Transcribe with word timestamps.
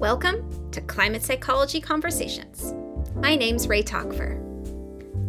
Welcome 0.00 0.70
to 0.70 0.80
Climate 0.80 1.22
Psychology 1.22 1.78
Conversations. 1.78 2.72
My 3.16 3.36
name's 3.36 3.68
Rei 3.68 3.82
Takver. 3.82 4.40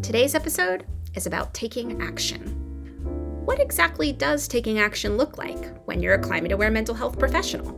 Today's 0.01 0.33
episode 0.33 0.85
is 1.13 1.25
about 1.25 1.53
taking 1.53 2.01
action. 2.01 2.39
What 3.43 3.59
exactly 3.59 4.13
does 4.13 4.47
taking 4.47 4.79
action 4.79 5.17
look 5.17 5.37
like 5.37 5.75
when 5.87 6.01
you're 6.01 6.13
a 6.13 6.19
climate 6.19 6.53
aware 6.53 6.71
mental 6.71 6.95
health 6.95 7.19
professional? 7.19 7.77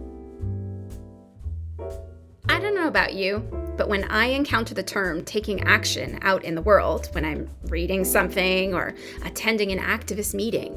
I 2.47 2.59
don't 2.59 2.75
know 2.75 2.87
about 2.87 3.15
you, 3.15 3.39
but 3.75 3.89
when 3.89 4.03
I 4.03 4.27
encounter 4.27 4.75
the 4.75 4.83
term 4.83 5.25
taking 5.25 5.61
action 5.63 6.19
out 6.21 6.43
in 6.43 6.53
the 6.53 6.61
world, 6.61 7.09
when 7.13 7.25
I'm 7.25 7.49
reading 7.69 8.05
something 8.05 8.75
or 8.75 8.93
attending 9.25 9.71
an 9.71 9.79
activist 9.79 10.35
meeting, 10.35 10.75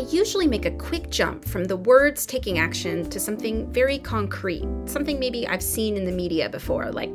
I 0.00 0.04
usually 0.04 0.46
make 0.46 0.64
a 0.64 0.70
quick 0.70 1.10
jump 1.10 1.44
from 1.44 1.64
the 1.64 1.76
words 1.76 2.24
taking 2.24 2.58
action 2.58 3.10
to 3.10 3.20
something 3.20 3.70
very 3.70 3.98
concrete, 3.98 4.66
something 4.86 5.20
maybe 5.20 5.46
I've 5.46 5.62
seen 5.62 5.94
in 5.94 6.06
the 6.06 6.10
media 6.10 6.48
before, 6.48 6.90
like 6.90 7.10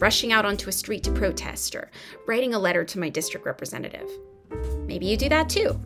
rushing 0.00 0.32
out 0.32 0.44
onto 0.44 0.68
a 0.68 0.72
street 0.72 1.04
to 1.04 1.12
protest 1.12 1.76
or 1.76 1.92
writing 2.26 2.52
a 2.52 2.58
letter 2.58 2.84
to 2.86 2.98
my 2.98 3.08
district 3.08 3.46
representative. 3.46 4.10
Maybe 4.84 5.06
you 5.06 5.16
do 5.16 5.28
that 5.28 5.48
too. 5.48 5.78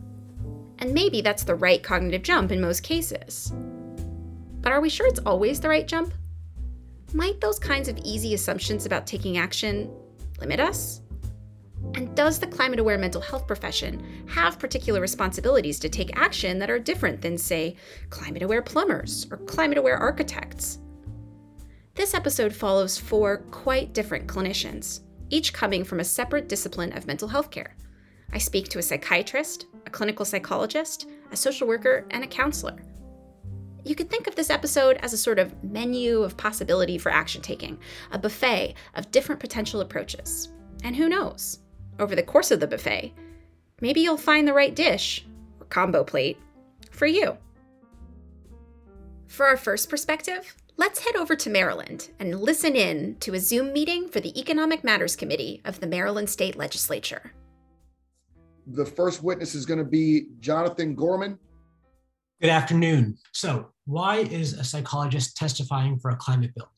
And 0.79 0.91
maybe 0.91 1.21
that's 1.21 1.43
the 1.43 1.53
right 1.53 1.83
cognitive 1.83 2.23
jump 2.23 2.51
in 2.51 2.59
most 2.59 2.81
cases. 2.81 3.53
But 4.61 4.71
are 4.71 4.81
we 4.81 4.89
sure 4.89 5.05
it's 5.05 5.19
always 5.27 5.59
the 5.59 5.69
right 5.69 5.87
jump? 5.87 6.15
Might 7.13 7.39
those 7.41 7.59
kinds 7.59 7.89
of 7.89 7.99
easy 7.99 8.33
assumptions 8.33 8.87
about 8.87 9.05
taking 9.05 9.37
action 9.37 9.93
limit 10.39 10.59
us? 10.59 11.01
And 11.95 12.15
does 12.15 12.39
the 12.39 12.47
climate 12.47 12.79
aware 12.79 12.97
mental 12.97 13.21
health 13.21 13.47
profession 13.47 14.25
have 14.27 14.59
particular 14.59 15.01
responsibilities 15.01 15.79
to 15.79 15.89
take 15.89 16.17
action 16.17 16.59
that 16.59 16.69
are 16.69 16.79
different 16.79 17.21
than, 17.21 17.37
say, 17.37 17.75
climate 18.09 18.43
aware 18.43 18.61
plumbers 18.61 19.27
or 19.31 19.37
climate 19.37 19.77
aware 19.77 19.97
architects? 19.97 20.79
This 21.95 22.13
episode 22.13 22.53
follows 22.53 22.97
four 22.97 23.39
quite 23.51 23.93
different 23.93 24.27
clinicians, 24.27 25.01
each 25.29 25.51
coming 25.51 25.83
from 25.83 25.99
a 25.99 26.05
separate 26.05 26.47
discipline 26.47 26.93
of 26.93 27.07
mental 27.07 27.27
health 27.27 27.51
care. 27.51 27.75
I 28.31 28.37
speak 28.37 28.69
to 28.69 28.79
a 28.79 28.83
psychiatrist, 28.83 29.65
a 29.85 29.89
clinical 29.89 30.23
psychologist, 30.23 31.09
a 31.31 31.35
social 31.35 31.67
worker, 31.67 32.05
and 32.11 32.23
a 32.23 32.27
counselor. 32.27 32.77
You 33.83 33.95
could 33.95 34.09
think 34.09 34.27
of 34.27 34.35
this 34.35 34.49
episode 34.49 34.97
as 34.97 35.13
a 35.13 35.17
sort 35.17 35.39
of 35.39 35.63
menu 35.63 36.21
of 36.21 36.37
possibility 36.37 36.97
for 36.97 37.11
action 37.11 37.41
taking, 37.41 37.79
a 38.11 38.19
buffet 38.19 38.75
of 38.93 39.11
different 39.11 39.41
potential 39.41 39.81
approaches. 39.81 40.49
And 40.83 40.95
who 40.95 41.09
knows? 41.09 41.59
Over 41.99 42.15
the 42.15 42.23
course 42.23 42.51
of 42.51 42.59
the 42.59 42.67
buffet, 42.67 43.13
maybe 43.81 44.01
you'll 44.01 44.17
find 44.17 44.47
the 44.47 44.53
right 44.53 44.75
dish 44.75 45.25
or 45.59 45.65
combo 45.67 46.03
plate 46.03 46.37
for 46.91 47.05
you. 47.05 47.37
For 49.27 49.45
our 49.45 49.57
first 49.57 49.89
perspective, 49.89 50.55
let's 50.77 51.03
head 51.03 51.15
over 51.15 51.35
to 51.35 51.49
Maryland 51.49 52.09
and 52.19 52.41
listen 52.41 52.75
in 52.75 53.15
to 53.19 53.35
a 53.35 53.39
Zoom 53.39 53.73
meeting 53.73 54.09
for 54.09 54.19
the 54.19 54.37
Economic 54.39 54.83
Matters 54.83 55.15
Committee 55.15 55.61
of 55.65 55.79
the 55.79 55.87
Maryland 55.87 56.29
State 56.29 56.55
Legislature. 56.55 57.31
The 58.65 58.85
first 58.85 59.23
witness 59.23 59.55
is 59.55 59.65
going 59.65 59.79
to 59.79 59.85
be 59.85 60.27
Jonathan 60.39 60.95
Gorman. 60.95 61.37
Good 62.41 62.49
afternoon. 62.49 63.17
So, 63.33 63.71
why 63.85 64.17
is 64.17 64.53
a 64.53 64.63
psychologist 64.63 65.35
testifying 65.35 65.99
for 65.99 66.11
a 66.11 66.15
climate 66.15 66.53
bill? 66.55 66.71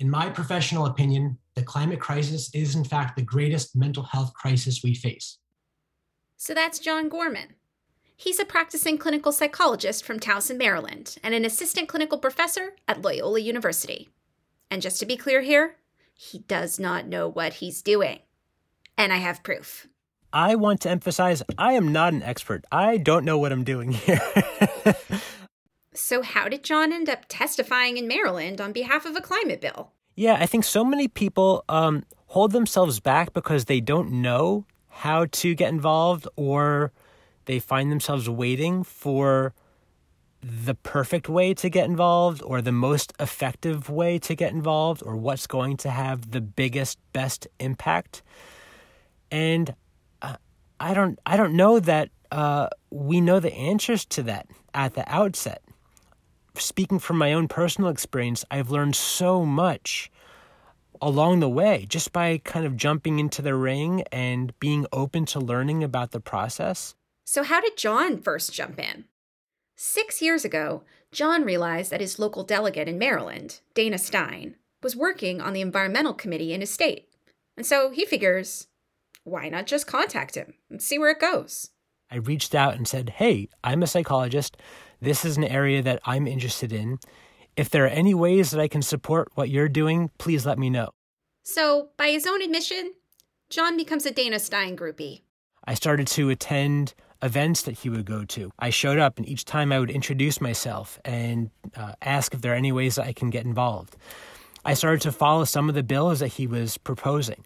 In 0.00 0.10
my 0.10 0.28
professional 0.28 0.86
opinion, 0.86 1.38
the 1.60 1.66
climate 1.66 2.00
crisis 2.00 2.50
is, 2.54 2.74
in 2.74 2.84
fact, 2.84 3.16
the 3.16 3.22
greatest 3.22 3.76
mental 3.76 4.02
health 4.02 4.32
crisis 4.32 4.82
we 4.82 4.94
face. 4.94 5.38
So 6.38 6.54
that's 6.54 6.78
Jon 6.78 7.10
Gorman. 7.10 7.54
He's 8.16 8.40
a 8.40 8.46
practicing 8.46 8.96
clinical 8.96 9.30
psychologist 9.30 10.04
from 10.04 10.18
Towson, 10.18 10.56
Maryland, 10.56 11.16
and 11.22 11.34
an 11.34 11.44
assistant 11.44 11.86
clinical 11.86 12.16
professor 12.16 12.76
at 12.88 13.02
Loyola 13.02 13.40
University. 13.40 14.08
And 14.70 14.80
just 14.80 15.00
to 15.00 15.06
be 15.06 15.18
clear 15.18 15.42
here, 15.42 15.76
he 16.14 16.38
does 16.38 16.78
not 16.78 17.06
know 17.06 17.28
what 17.28 17.54
he's 17.54 17.82
doing. 17.82 18.20
And 18.96 19.12
I 19.12 19.16
have 19.16 19.42
proof. 19.42 19.86
I 20.32 20.54
want 20.54 20.80
to 20.82 20.90
emphasize 20.90 21.42
I 21.58 21.74
am 21.74 21.92
not 21.92 22.14
an 22.14 22.22
expert. 22.22 22.64
I 22.72 22.96
don't 22.96 23.24
know 23.24 23.36
what 23.36 23.52
I'm 23.52 23.64
doing 23.64 23.92
here. 23.92 24.20
So, 25.92 26.22
how 26.22 26.48
did 26.48 26.62
Jon 26.62 26.92
end 26.92 27.08
up 27.08 27.24
testifying 27.28 27.96
in 27.96 28.06
Maryland 28.06 28.60
on 28.60 28.72
behalf 28.72 29.04
of 29.04 29.16
a 29.16 29.20
climate 29.20 29.60
bill? 29.60 29.92
Yeah, 30.20 30.36
I 30.38 30.44
think 30.44 30.64
so 30.64 30.84
many 30.84 31.08
people 31.08 31.64
um, 31.70 32.04
hold 32.26 32.52
themselves 32.52 33.00
back 33.00 33.32
because 33.32 33.64
they 33.64 33.80
don't 33.80 34.12
know 34.12 34.66
how 34.88 35.24
to 35.24 35.54
get 35.54 35.70
involved 35.70 36.28
or 36.36 36.92
they 37.46 37.58
find 37.58 37.90
themselves 37.90 38.28
waiting 38.28 38.84
for 38.84 39.54
the 40.42 40.74
perfect 40.74 41.30
way 41.30 41.54
to 41.54 41.70
get 41.70 41.86
involved 41.86 42.42
or 42.42 42.60
the 42.60 42.70
most 42.70 43.14
effective 43.18 43.88
way 43.88 44.18
to 44.18 44.34
get 44.34 44.52
involved 44.52 45.02
or 45.02 45.16
what's 45.16 45.46
going 45.46 45.78
to 45.78 45.88
have 45.88 46.32
the 46.32 46.42
biggest 46.42 46.98
best 47.14 47.48
impact. 47.58 48.22
And 49.30 49.74
uh, 50.20 50.36
i 50.78 50.92
don't 50.92 51.18
i 51.24 51.34
don't 51.34 51.54
know 51.54 51.80
that 51.80 52.10
uh, 52.30 52.68
we 52.90 53.22
know 53.22 53.40
the 53.40 53.54
answers 53.54 54.04
to 54.04 54.22
that 54.24 54.46
at 54.74 54.92
the 54.92 55.04
outset 55.10 55.62
speaking 56.56 56.98
from 56.98 57.18
my 57.18 57.32
own 57.32 57.48
personal 57.48 57.90
experience, 57.90 58.44
I've 58.50 58.70
learned 58.70 58.96
so 58.96 59.44
much 59.44 60.10
along 61.02 61.40
the 61.40 61.48
way 61.48 61.86
just 61.88 62.12
by 62.12 62.38
kind 62.38 62.66
of 62.66 62.76
jumping 62.76 63.18
into 63.18 63.42
the 63.42 63.54
ring 63.54 64.04
and 64.12 64.58
being 64.60 64.86
open 64.92 65.24
to 65.26 65.40
learning 65.40 65.82
about 65.82 66.10
the 66.10 66.20
process. 66.20 66.94
So, 67.24 67.42
how 67.42 67.60
did 67.60 67.76
Jon 67.76 68.20
first 68.20 68.52
jump 68.52 68.78
in? 68.78 69.04
Six 69.76 70.20
years 70.20 70.44
ago, 70.44 70.82
Jon 71.12 71.44
realized 71.44 71.90
that 71.90 72.00
his 72.00 72.18
local 72.18 72.44
delegate 72.44 72.88
in 72.88 72.98
Maryland, 72.98 73.60
Dana 73.74 73.98
Stein, 73.98 74.56
was 74.82 74.96
working 74.96 75.40
on 75.40 75.52
the 75.52 75.60
environmental 75.60 76.14
committee 76.14 76.52
in 76.52 76.60
his 76.60 76.70
state. 76.72 77.08
And 77.56 77.66
so 77.66 77.90
he 77.90 78.04
figures, 78.04 78.68
why 79.24 79.48
not 79.48 79.66
just 79.66 79.86
contact 79.86 80.34
him 80.34 80.54
and 80.70 80.82
see 80.82 80.98
where 80.98 81.10
it 81.10 81.20
goes? 81.20 81.70
I 82.10 82.16
reached 82.16 82.54
out 82.54 82.74
and 82.74 82.86
said, 82.86 83.10
Hey, 83.10 83.48
I'm 83.62 83.82
a 83.82 83.86
psychologist. 83.86 84.56
This 85.00 85.24
is 85.24 85.36
an 85.36 85.44
area 85.44 85.82
that 85.82 86.00
I'm 86.04 86.26
interested 86.26 86.72
in. 86.72 86.98
If 87.56 87.70
there 87.70 87.84
are 87.84 87.88
any 87.88 88.14
ways 88.14 88.50
that 88.50 88.60
I 88.60 88.68
can 88.68 88.82
support 88.82 89.28
what 89.34 89.48
you're 89.48 89.68
doing, 89.68 90.10
please 90.18 90.44
let 90.44 90.58
me 90.58 90.70
know. 90.70 90.90
So, 91.42 91.88
by 91.96 92.08
his 92.08 92.26
own 92.26 92.42
admission, 92.42 92.92
Jon 93.48 93.76
becomes 93.76 94.04
a 94.06 94.10
Dana 94.10 94.38
Stein 94.38 94.76
groupie. 94.76 95.22
I 95.64 95.74
started 95.74 96.06
to 96.08 96.30
attend 96.30 96.94
events 97.22 97.62
that 97.62 97.78
he 97.78 97.88
would 97.88 98.04
go 98.04 98.24
to. 98.24 98.50
I 98.58 98.70
showed 98.70 98.98
up, 98.98 99.18
and 99.18 99.28
each 99.28 99.44
time 99.44 99.72
I 99.72 99.80
would 99.80 99.90
introduce 99.90 100.40
myself 100.40 100.98
and 101.04 101.50
uh, 101.76 101.92
ask 102.02 102.34
if 102.34 102.40
there 102.40 102.52
are 102.52 102.56
any 102.56 102.72
ways 102.72 102.94
that 102.94 103.06
I 103.06 103.12
can 103.12 103.30
get 103.30 103.44
involved. 103.44 103.96
I 104.64 104.74
started 104.74 105.00
to 105.02 105.12
follow 105.12 105.44
some 105.44 105.68
of 105.68 105.74
the 105.74 105.82
bills 105.82 106.20
that 106.20 106.28
he 106.28 106.46
was 106.46 106.78
proposing. 106.78 107.44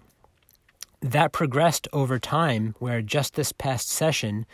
That 1.01 1.33
progressed 1.33 1.87
over 1.93 2.19
time, 2.19 2.75
where 2.79 3.03
just 3.03 3.35
this 3.35 3.53
past 3.53 3.89
session, 3.89 4.47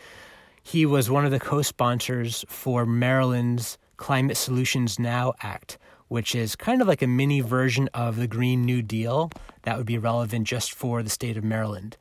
he 0.63 0.85
was 0.85 1.09
one 1.09 1.25
of 1.25 1.31
the 1.31 1.39
co 1.39 1.61
sponsors 1.61 2.45
for 2.47 2.85
Maryland's 2.85 3.77
Climate 3.97 4.37
Solutions 4.37 4.99
Now 4.99 5.33
Act, 5.41 5.77
which 6.07 6.35
is 6.35 6.55
kind 6.55 6.81
of 6.81 6.87
like 6.87 7.01
a 7.01 7.07
mini 7.07 7.41
version 7.41 7.89
of 7.93 8.15
the 8.15 8.27
Green 8.27 8.63
New 8.63 8.81
Deal 8.81 9.31
that 9.63 9.77
would 9.77 9.85
be 9.85 9.97
relevant 9.97 10.47
just 10.47 10.73
for 10.73 11.03
the 11.03 11.09
state 11.09 11.37
of 11.37 11.43
Maryland. 11.43 11.97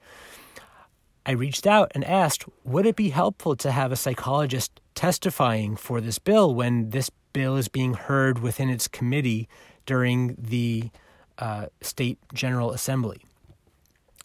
I 1.26 1.32
reached 1.32 1.66
out 1.66 1.92
and 1.94 2.04
asked, 2.04 2.44
would 2.64 2.86
it 2.86 2.96
be 2.96 3.10
helpful 3.10 3.54
to 3.56 3.70
have 3.70 3.92
a 3.92 3.96
psychologist 3.96 4.80
testifying 4.94 5.76
for 5.76 6.00
this 6.00 6.18
bill 6.18 6.54
when 6.54 6.90
this 6.90 7.10
bill 7.32 7.56
is 7.56 7.68
being 7.68 7.94
heard 7.94 8.40
within 8.40 8.70
its 8.70 8.88
committee 8.88 9.48
during 9.86 10.36
the 10.38 10.90
uh, 11.38 11.66
state 11.82 12.18
general 12.32 12.72
assembly? 12.72 13.20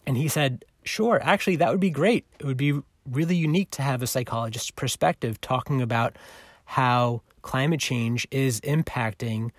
And 0.06 0.16
he 0.16 0.28
said, 0.28 0.64
sure, 0.84 1.20
actually, 1.22 1.56
that 1.56 1.70
would 1.70 1.80
be 1.80 1.90
great. 1.90 2.24
It 2.38 2.46
would 2.46 2.56
be 2.56 2.80
really 3.10 3.36
unique 3.36 3.70
to 3.72 3.82
have 3.82 4.02
a 4.02 4.06
psychologist's 4.06 4.70
perspective 4.70 5.40
talking 5.40 5.82
about 5.82 6.16
how 6.66 7.22
climate 7.42 7.80
change 7.80 8.26
is 8.30 8.60
impacting 8.62 9.50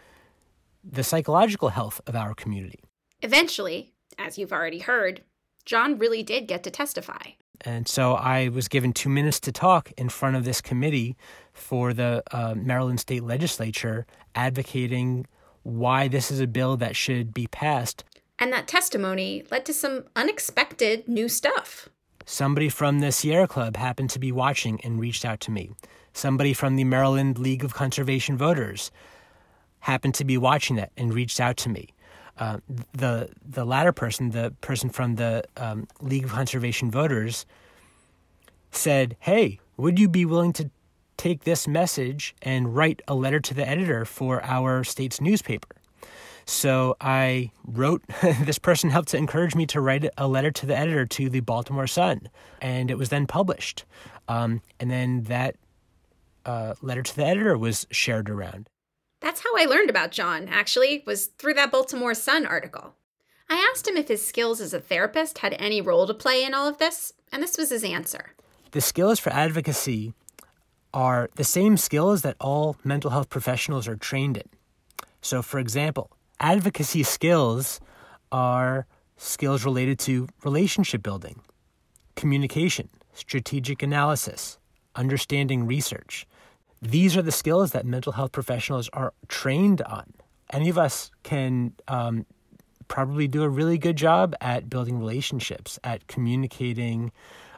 the 0.84 1.04
psychological 1.04 1.70
health 1.70 2.02
of 2.08 2.16
our 2.16 2.34
community. 2.34 2.80
Eventually, 3.22 3.94
as 4.18 4.38
you've 4.38 4.54
already 4.54 4.80
heard, 4.80 5.22
Jon 5.66 5.98
really 5.98 6.24
did 6.24 6.48
get 6.48 6.64
to 6.64 6.72
testify. 6.72 7.32
And 7.62 7.88
so 7.88 8.14
I 8.14 8.50
was 8.50 8.68
given 8.68 8.94
two 8.94 9.10
minutes 9.10 9.40
to 9.42 9.52
talk 9.52 9.92
in 9.98 10.10
front 10.10 10.36
of 10.36 10.46
this 10.46 10.62
committee 10.62 11.18
for 11.54 11.94
the 11.94 12.24
uh, 12.32 12.54
Maryland 12.56 13.00
State 13.00 13.24
Legislature 13.24 14.06
advocating 14.36 15.26
why 15.64 16.08
this 16.08 16.32
is 16.32 16.40
a 16.40 16.48
bill 16.48 16.78
that 16.78 16.96
should 16.96 17.34
be 17.34 17.48
passed. 17.48 18.04
And 18.40 18.54
that 18.54 18.68
testimony 18.68 19.44
led 19.50 19.66
to 19.66 19.74
some 19.74 20.06
unexpected 20.16 21.08
new 21.08 21.28
stuff. 21.28 21.90
Somebody 22.30 22.68
from 22.68 23.00
the 23.00 23.14
Sierra 23.14 23.48
Club 23.48 23.78
happened 23.78 24.10
to 24.10 24.20
be 24.20 24.34
watching 24.34 24.82
and 24.82 25.00
reached 25.00 25.24
out 25.24 25.40
to 25.40 25.50
me. 25.50 25.72
Somebody 26.12 26.54
from 26.54 26.76
the 26.76 26.84
Maryland 26.84 27.40
League 27.40 27.64
of 27.64 27.74
Conservation 27.74 28.36
Voters 28.38 28.92
happened 29.80 30.14
to 30.16 30.26
be 30.26 30.38
watching 30.38 30.76
that 30.76 30.92
and 30.98 31.14
reached 31.14 31.40
out 31.40 31.56
to 31.56 31.70
me. 31.70 31.88
Uh, 32.38 32.58
the 32.92 33.30
the 33.46 33.64
latter 33.64 33.94
person, 33.94 34.32
the 34.32 34.54
person 34.60 34.90
from 34.90 35.16
the 35.16 35.46
um, 35.56 35.88
League 36.02 36.26
of 36.26 36.32
Conservation 36.32 36.92
Voters, 36.92 37.46
said, 38.72 39.16
"Hey, 39.22 39.62
would 39.78 39.98
you 39.98 40.10
be 40.10 40.26
willing 40.26 40.52
to 40.54 40.70
take 41.16 41.46
this 41.46 41.66
message 41.66 42.36
and 42.42 42.76
write 42.76 43.02
a 43.08 43.16
letter 43.16 43.40
to 43.40 43.54
the 43.54 43.66
editor 43.66 44.04
for 44.04 44.44
our 44.44 44.84
state's 44.84 45.22
newspaper?" 45.22 45.77
So 46.48 46.96
I 47.02 47.52
wrote, 47.66 48.02
this 48.22 48.58
person 48.58 48.90
helped 48.90 49.10
to 49.10 49.18
encourage 49.18 49.54
me 49.54 49.66
to 49.68 49.82
write 49.82 50.10
a 50.18 50.28
letter 50.28 50.50
to 50.50 50.66
the 50.66 50.76
editor 50.76 51.06
to 51.06 51.30
the 51.30 51.42
Baltimore 51.42 51.88
Sun, 51.88 52.30
and 52.62 52.90
it 52.90 52.98
was 52.98 53.10
then 53.10 53.28
published. 53.28 53.84
Um, 54.30 54.62
and 54.80 54.90
then 54.90 55.24
that 55.24 55.58
uh, 56.46 56.76
letter 56.82 57.04
to 57.04 57.16
the 57.16 57.26
editor 57.26 57.58
was 57.58 57.86
shared 57.92 58.30
around. 58.30 58.70
That's 59.20 59.42
how 59.42 59.50
I 59.58 59.66
learned 59.66 59.90
about 59.90 60.12
Jon, 60.12 60.48
actually, 60.48 61.04
was 61.06 61.28
through 61.38 61.56
that 61.56 61.72
Baltimore 61.72 62.14
Sun 62.14 62.46
article. 62.46 62.96
I 63.50 63.70
asked 63.72 63.86
him 63.86 63.98
if 63.98 64.08
his 64.08 64.26
skills 64.26 64.62
as 64.62 64.74
a 64.74 64.80
therapist 64.80 65.40
had 65.40 65.54
any 65.60 65.82
role 65.82 66.08
to 66.08 66.14
play 66.14 66.46
in 66.46 66.54
all 66.54 66.68
of 66.68 66.78
this, 66.78 67.12
and 67.30 67.44
this 67.44 67.58
was 67.58 67.72
his 67.72 67.84
answer. 67.84 68.36
The 68.72 68.82
skills 68.82 69.20
for 69.20 69.32
advocacy 69.32 70.14
are 70.94 71.30
the 71.36 71.44
same 71.44 71.76
skills 71.76 72.22
that 72.22 72.38
all 72.40 72.78
mental 72.86 73.12
health 73.12 73.30
professionals 73.30 73.86
are 73.88 73.98
trained 73.98 74.38
in. 74.38 74.48
So, 75.22 75.42
for 75.42 75.60
example, 75.60 76.12
advocacy 76.40 77.04
skills 77.04 77.80
are 78.32 78.86
skills 79.18 79.66
related 79.66 80.00
to 80.00 80.28
relationship 80.44 81.02
building, 81.02 81.42
communication, 82.16 82.90
strategic 83.14 83.82
analysis, 83.82 84.60
understanding 84.96 85.66
research. 85.66 86.28
These 86.82 87.18
are 87.18 87.22
the 87.22 87.32
skills 87.32 87.72
that 87.72 87.86
mental 87.86 88.14
health 88.14 88.32
professionals 88.32 88.90
are 88.94 89.14
trained 89.28 89.82
on. 89.82 90.14
Any 90.52 90.70
of 90.70 90.78
us 90.78 91.12
can 91.24 91.74
um, 91.88 92.26
probably 92.88 93.28
do 93.28 93.44
a 93.44 93.50
really 93.50 93.78
good 93.78 93.96
job 93.96 94.36
at 94.40 94.70
building 94.70 95.00
relationships, 95.00 95.80
at 95.84 96.08
communicating 96.08 97.12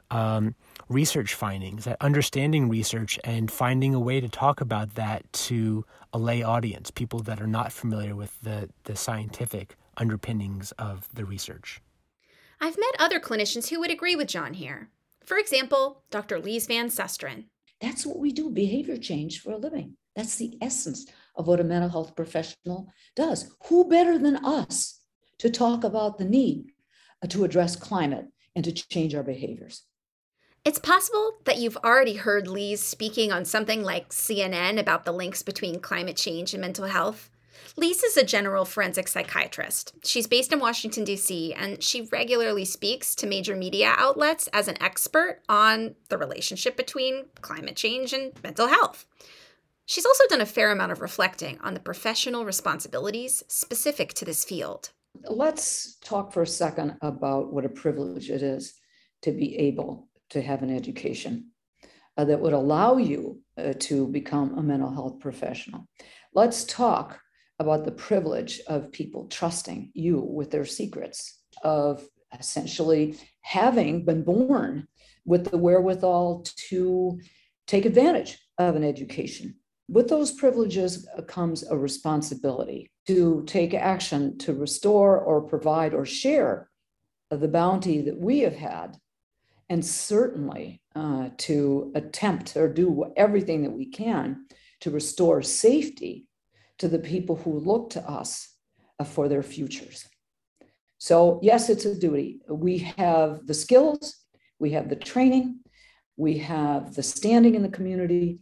um, 0.09 0.55
research 0.89 1.36
findings, 1.36 1.86
at 1.88 1.97
understanding 2.01 2.68
research 2.68 3.19
and 3.24 3.51
finding 3.51 3.94
a 3.94 4.00
way 4.00 4.19
to 4.19 4.27
talk 4.27 4.59
about 4.59 4.95
that 4.95 5.31
to 5.31 5.86
a 6.12 6.18
lay 6.18 6.41
audience, 6.41 6.89
people 6.91 7.19
that 7.19 7.39
are 7.39 7.47
not 7.47 7.71
familiar 7.71 8.15
with 8.15 8.41
the, 8.41 8.69
the 8.86 8.95
scientific 8.95 9.75
underpinnings 9.97 10.71
of 10.74 11.07
the 11.13 11.24
research. 11.24 11.80
I've 12.59 12.77
met 12.77 12.95
other 13.00 13.19
clinicians 13.19 13.69
who 13.69 13.80
would 13.80 13.91
agree 13.91 14.15
with 14.15 14.27
Jon 14.27 14.56
here. 14.56 14.89
For 15.24 15.38
example, 15.38 16.03
Dr. 16.09 16.39
Lise 16.39 16.65
Van 16.65 16.89
Susteren. 16.89 17.45
That's 17.80 18.06
what 18.06 18.19
we 18.19 18.31
do 18.31 18.50
behavior 18.50 18.97
change 18.97 19.42
for 19.42 19.51
a 19.51 19.57
living. 19.57 19.95
That's 20.15 20.35
the 20.35 20.57
essence 20.62 21.06
of 21.35 21.47
what 21.47 21.59
a 21.59 21.63
mental 21.63 21.89
health 21.89 22.15
professional 22.15 22.88
does. 23.15 23.56
Who 23.68 23.88
better 23.88 24.18
than 24.18 24.38
us 24.38 25.00
to 25.38 25.50
talk 25.50 25.83
about 25.83 26.18
the 26.18 26.25
need 26.25 26.71
to 27.30 27.44
address 27.45 27.75
climate 27.75 28.25
and 28.56 28.65
to 28.65 28.71
change 28.74 29.15
our 29.15 29.24
behaviors? 29.24 29.83
It's 30.69 30.77
possible 30.77 31.39
that 31.45 31.57
you've 31.57 31.77
already 31.77 32.13
heard 32.13 32.48
Lise 32.48 32.80
speaking 32.80 33.31
on 33.31 33.44
something 33.44 33.81
like 33.81 34.10
CNN 34.10 34.80
about 34.80 35.04
the 35.04 35.12
links 35.12 35.42
between 35.42 35.80
climate 35.80 36.16
change 36.16 36.54
and 36.54 36.62
mental 36.62 36.86
health. 36.86 37.31
Lise 37.75 38.04
is 38.04 38.16
a 38.18 38.24
general 38.24 38.66
forensic 38.66 39.07
psychiatrist. 39.07 39.95
She's 40.04 40.27
based 40.27 40.54
in 40.54 40.60
Washington, 40.60 41.06
D.C., 41.06 41.56
and 41.56 41.81
she 41.81 42.07
regularly 42.12 42.66
speaks 42.66 43.16
to 43.16 43.25
major 43.25 43.56
media 43.56 43.95
outlets 43.98 44.45
as 44.54 44.68
an 44.68 44.80
expert 44.80 45.42
on 45.50 45.95
the 46.10 46.19
relationship 46.19 46.77
between 46.77 47.25
climate 47.42 47.75
change 47.75 48.13
and 48.13 48.31
mental 48.44 48.68
health. 48.68 49.07
She's 49.88 50.06
also 50.06 50.25
done 50.30 50.42
a 50.42 50.45
fair 50.45 50.71
amount 50.71 50.92
of 50.92 51.01
reflecting 51.01 51.57
on 51.62 51.74
the 51.74 51.80
professional 51.80 52.45
responsibilities 52.45 53.42
specific 53.48 54.13
to 54.13 54.24
this 54.24 54.45
field. 54.45 54.92
Let's 55.27 55.95
talk 55.95 56.31
for 56.31 56.44
a 56.44 56.48
second 56.48 56.95
about 57.01 57.51
what 57.51 57.66
a 57.66 57.69
privilege 57.69 58.30
it 58.30 58.44
is 58.44 58.75
to 59.24 59.31
be 59.31 59.57
able 59.57 60.08
to 60.29 60.41
have 60.41 60.61
an 60.63 60.75
education 60.75 61.51
uh, 62.17 62.25
that 62.25 62.39
would 62.39 62.53
allow 62.53 62.97
you 62.97 63.41
uh, 63.57 63.73
to 63.79 64.07
become 64.07 64.57
a 64.57 64.63
mental 64.63 64.91
health 64.91 65.19
professional. 65.19 65.87
Let's 66.33 66.63
talk 66.65 67.19
about 67.59 67.85
the 67.85 67.91
privilege 67.91 68.61
of 68.67 68.91
people 68.91 69.27
trusting 69.27 69.91
you 69.93 70.19
with 70.19 70.51
their 70.51 70.65
secrets, 70.65 71.39
of 71.63 72.07
essentially 72.37 73.17
having 73.41 74.05
been 74.05 74.23
born 74.23 74.87
with 75.25 75.49
the 75.49 75.57
wherewithal 75.57 76.45
to 76.69 77.19
take 77.67 77.85
advantage 77.85 78.39
of 78.57 78.75
an 78.75 78.83
education. 78.83 79.55
With 79.87 80.07
those 80.07 80.31
privileges 80.31 81.07
comes 81.27 81.67
a 81.67 81.75
responsibility 81.75 82.91
to 83.07 83.43
take 83.47 83.73
action 83.73 84.37
to 84.39 84.53
restore 84.53 85.19
or 85.19 85.41
provide 85.41 85.93
or 85.93 86.05
share 86.05 86.69
the 87.31 87.47
bounty 87.47 88.01
that 88.01 88.19
we 88.19 88.39
have 88.39 88.55
had 88.55 88.97
and 89.69 89.86
certainly 89.86 90.81
uh, 90.95 91.30
to 91.38 91.92
attempt 91.95 92.57
or 92.57 92.68
do 92.68 93.12
everything 93.16 93.63
that 93.63 93.71
we 93.71 93.86
can 93.86 94.45
to 94.81 94.89
restore 94.89 95.42
safety 95.42 96.27
to 96.80 96.88
the 96.88 97.00
people 97.00 97.36
who 97.36 97.60
look 97.60 97.92
to 97.92 98.10
us 98.10 98.56
uh, 99.00 99.04
for 99.04 99.27
their 99.27 99.44
futures. 99.44 100.07
So, 100.98 101.39
yes, 101.42 101.69
it's 101.69 101.86
a 101.86 101.95
duty. 101.95 102.42
We 102.50 102.80
have 102.98 103.45
the 103.45 103.54
skills, 103.54 104.18
we 104.57 104.71
have 104.71 104.89
the 104.89 104.95
training, 104.95 105.60
we 106.18 106.39
have 106.39 106.95
the 106.95 107.04
standing 107.04 107.56
in 107.56 107.62
the 107.62 107.69
community. 107.69 108.39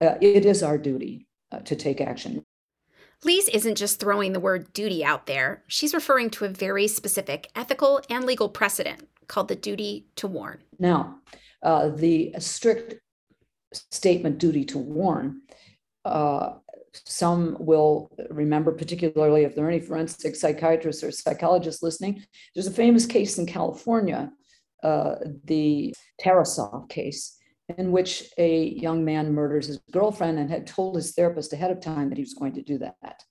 Uh, 0.00 0.14
it 0.20 0.46
is 0.46 0.62
our 0.62 0.78
duty 0.78 1.26
uh, 1.52 1.58
to 1.60 1.76
take 1.76 2.00
action. 2.00 2.44
Lise 3.24 3.48
isn't 3.48 3.74
just 3.74 3.98
throwing 3.98 4.32
the 4.32 4.40
word 4.40 4.72
duty 4.72 5.04
out 5.04 5.26
there, 5.26 5.64
she's 5.66 5.92
referring 5.92 6.30
to 6.30 6.44
a 6.44 6.48
very 6.48 6.86
specific 6.86 7.50
ethical 7.56 8.00
and 8.08 8.24
legal 8.24 8.48
precedent 8.48 9.08
called 9.28 9.48
the 9.48 9.56
duty 9.56 10.08
to 10.16 10.26
warn. 10.26 10.58
Now, 10.78 11.18
uh, 11.62 11.90
the 11.90 12.34
strict 12.38 12.94
statement 13.72 14.38
duty 14.38 14.64
to 14.66 14.78
warn, 14.78 15.42
uh, 16.04 16.54
some 17.04 17.56
will 17.60 18.10
remember, 18.30 18.72
particularly 18.72 19.44
if 19.44 19.54
there 19.54 19.66
are 19.66 19.70
any 19.70 19.80
forensic 19.80 20.34
psychiatrists 20.34 21.04
or 21.04 21.10
psychologists 21.10 21.82
listening. 21.82 22.24
There's 22.54 22.66
a 22.66 22.72
famous 22.72 23.06
case 23.06 23.38
in 23.38 23.46
California, 23.46 24.32
uh, 24.82 25.16
the 25.44 25.94
Tarasoff 26.20 26.88
case, 26.88 27.36
in 27.76 27.92
which 27.92 28.30
a 28.38 28.64
young 28.70 29.04
man 29.04 29.34
murders 29.34 29.66
his 29.66 29.80
girlfriend 29.92 30.38
and 30.38 30.50
had 30.50 30.66
told 30.66 30.96
his 30.96 31.12
therapist 31.12 31.52
ahead 31.52 31.70
of 31.70 31.80
time 31.80 32.08
that 32.08 32.18
he 32.18 32.24
was 32.24 32.34
going 32.34 32.54
to 32.54 32.62
do 32.62 32.78
that. 32.78 33.22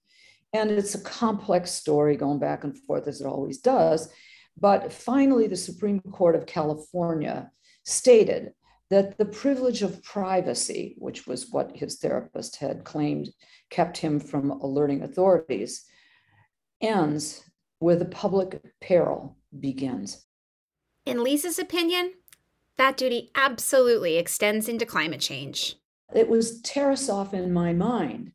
And 0.54 0.70
it's 0.72 0.96
a 0.96 1.02
complex 1.02 1.72
story 1.72 2.16
going 2.16 2.40
back 2.40 2.64
and 2.64 2.78
forth, 2.78 3.08
as 3.08 3.22
it 3.22 3.28
always 3.28 3.58
does. 3.58 4.10
But 4.60 4.92
finally, 4.92 5.48
the 5.48 5.56
Supreme 5.56 6.00
Court 6.00 6.36
of 6.36 6.46
California 6.46 7.52
stated 7.84 8.54
that 8.90 9.18
the 9.18 9.26
privilege 9.26 9.82
of 9.82 10.04
privacy, 10.04 10.96
which 10.98 11.28
was 11.28 11.52
what 11.52 11.76
his 11.76 11.98
therapist 11.98 12.56
had 12.58 12.84
claimed 12.84 13.30
kept 13.70 13.98
him 13.98 14.20
from 14.20 14.52
alerting 14.52 15.04
authorities, 15.04 15.86
ends 16.82 17.44
where 17.80 17.96
the 17.96 18.06
public 18.06 18.62
peril 18.82 19.38
begins. 19.60 20.26
In 21.06 21.24
Lise's 21.24 21.60
opinion, 21.60 22.14
that 22.78 22.98
duty 22.98 23.32
absolutely 23.36 24.18
extends 24.18 24.68
into 24.70 24.86
climate 24.86 25.22
change. 25.22 25.76
It 26.16 26.30
was 26.30 26.62
Tarasoff 26.62 27.34
in 27.34 27.52
my 27.52 27.74
mind 27.74 28.32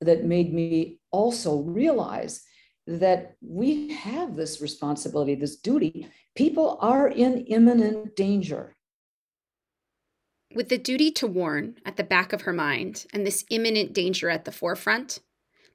that 0.00 0.24
made 0.24 0.52
me 0.52 1.00
also 1.10 1.60
realize 1.62 2.44
that 2.86 3.36
we 3.40 3.92
have 3.92 4.36
this 4.36 4.60
responsibility, 4.60 5.34
this 5.34 5.56
duty. 5.56 6.08
People 6.34 6.78
are 6.80 7.08
in 7.08 7.38
imminent 7.46 8.16
danger. 8.16 8.74
With 10.54 10.68
the 10.68 10.78
duty 10.78 11.10
to 11.12 11.26
warn 11.26 11.76
at 11.84 11.96
the 11.96 12.04
back 12.04 12.32
of 12.32 12.42
her 12.42 12.52
mind 12.52 13.06
and 13.12 13.26
this 13.26 13.44
imminent 13.50 13.92
danger 13.92 14.28
at 14.28 14.44
the 14.44 14.52
forefront, 14.52 15.20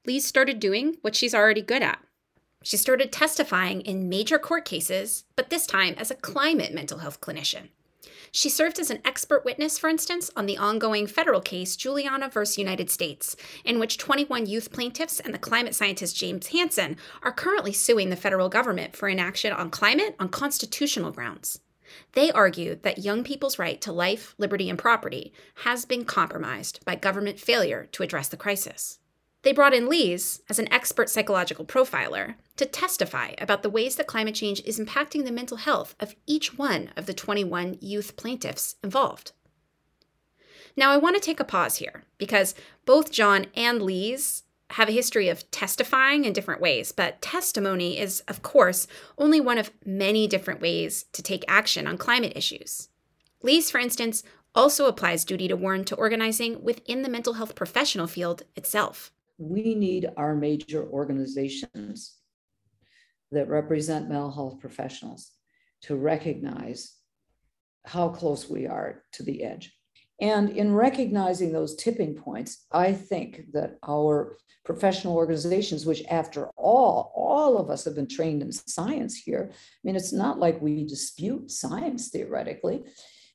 Lise 0.06 0.24
started 0.24 0.60
doing 0.60 0.96
what 1.02 1.14
she's 1.14 1.34
already 1.34 1.62
good 1.62 1.82
at. 1.82 1.98
She 2.62 2.76
started 2.76 3.10
testifying 3.10 3.80
in 3.82 4.08
major 4.08 4.38
court 4.38 4.64
cases, 4.64 5.24
but 5.34 5.50
this 5.50 5.66
time 5.66 5.94
as 5.98 6.10
a 6.10 6.14
climate 6.14 6.72
mental 6.72 6.98
health 6.98 7.20
clinician. 7.20 7.68
She 8.32 8.48
served 8.48 8.78
as 8.78 8.90
an 8.90 9.00
expert 9.04 9.44
witness, 9.44 9.76
for 9.78 9.90
instance, 9.90 10.30
on 10.36 10.46
the 10.46 10.56
ongoing 10.56 11.08
federal 11.08 11.40
case 11.40 11.74
Juliana 11.74 12.28
versus 12.28 12.58
United 12.58 12.88
States, 12.88 13.34
in 13.64 13.80
which 13.80 13.98
21 13.98 14.46
youth 14.46 14.70
plaintiffs 14.70 15.18
and 15.18 15.34
the 15.34 15.38
climate 15.38 15.74
scientist 15.74 16.16
James 16.16 16.46
Hansen 16.48 16.96
are 17.22 17.32
currently 17.32 17.72
suing 17.72 18.08
the 18.10 18.16
federal 18.16 18.48
government 18.48 18.94
for 18.94 19.08
inaction 19.08 19.52
on 19.52 19.70
climate 19.70 20.14
on 20.20 20.28
constitutional 20.28 21.10
grounds. 21.10 21.60
They 22.12 22.30
argue 22.30 22.76
that 22.82 22.98
young 22.98 23.24
people's 23.24 23.58
right 23.58 23.80
to 23.80 23.90
life, 23.90 24.36
liberty, 24.38 24.70
and 24.70 24.78
property 24.78 25.32
has 25.64 25.84
been 25.84 26.04
compromised 26.04 26.84
by 26.84 26.94
government 26.94 27.40
failure 27.40 27.88
to 27.90 28.04
address 28.04 28.28
the 28.28 28.36
crisis. 28.36 28.99
They 29.42 29.52
brought 29.52 29.72
in 29.72 29.88
Lise 29.88 30.42
as 30.50 30.58
an 30.58 30.70
expert 30.72 31.08
psychological 31.08 31.64
profiler 31.64 32.34
to 32.56 32.66
testify 32.66 33.32
about 33.38 33.62
the 33.62 33.70
ways 33.70 33.96
that 33.96 34.06
climate 34.06 34.34
change 34.34 34.62
is 34.66 34.78
impacting 34.78 35.24
the 35.24 35.32
mental 35.32 35.56
health 35.56 35.94
of 35.98 36.14
each 36.26 36.58
one 36.58 36.90
of 36.94 37.06
the 37.06 37.14
21 37.14 37.78
youth 37.80 38.16
plaintiffs 38.16 38.76
involved. 38.84 39.32
Now, 40.76 40.90
I 40.90 40.98
want 40.98 41.16
to 41.16 41.22
take 41.22 41.40
a 41.40 41.44
pause 41.44 41.76
here 41.76 42.04
because 42.18 42.54
both 42.84 43.10
Jon 43.10 43.46
and 43.54 43.80
Lise 43.80 44.42
have 44.72 44.88
a 44.88 44.92
history 44.92 45.28
of 45.28 45.50
testifying 45.50 46.26
in 46.26 46.32
different 46.32 46.60
ways, 46.60 46.92
but 46.92 47.22
testimony 47.22 47.98
is, 47.98 48.20
of 48.28 48.42
course, 48.42 48.86
only 49.16 49.40
one 49.40 49.58
of 49.58 49.72
many 49.84 50.28
different 50.28 50.60
ways 50.60 51.06
to 51.12 51.22
take 51.22 51.44
action 51.48 51.86
on 51.86 51.98
climate 51.98 52.34
issues. 52.36 52.88
Lise, 53.42 53.70
for 53.70 53.78
instance, 53.78 54.22
also 54.54 54.86
applies 54.86 55.24
duty 55.24 55.48
to 55.48 55.56
warn 55.56 55.84
to 55.86 55.96
organizing 55.96 56.62
within 56.62 57.02
the 57.02 57.08
mental 57.08 57.34
health 57.34 57.54
professional 57.54 58.06
field 58.06 58.42
itself 58.54 59.10
we 59.40 59.74
need 59.74 60.10
our 60.16 60.36
major 60.36 60.86
organizations 60.86 62.18
that 63.32 63.48
represent 63.48 64.08
mental 64.08 64.30
health 64.30 64.60
professionals 64.60 65.32
to 65.82 65.96
recognize 65.96 66.94
how 67.86 68.10
close 68.10 68.50
we 68.50 68.66
are 68.66 69.02
to 69.12 69.22
the 69.22 69.42
edge. 69.42 69.72
And 70.20 70.50
in 70.50 70.74
recognizing 70.74 71.52
those 71.52 71.74
tipping 71.76 72.14
points, 72.14 72.66
I 72.70 72.92
think 72.92 73.46
that 73.54 73.78
our 73.88 74.36
professional 74.66 75.16
organizations, 75.16 75.86
which 75.86 76.04
after 76.10 76.48
all, 76.56 77.10
all 77.16 77.56
of 77.56 77.70
us 77.70 77.84
have 77.86 77.94
been 77.94 78.06
trained 78.06 78.42
in 78.42 78.52
science 78.52 79.16
here. 79.16 79.50
I 79.50 79.54
mean, 79.82 79.96
it's 79.96 80.12
not 80.12 80.38
like 80.38 80.60
we 80.60 80.84
dispute 80.84 81.50
science 81.50 82.10
theoretically, 82.10 82.82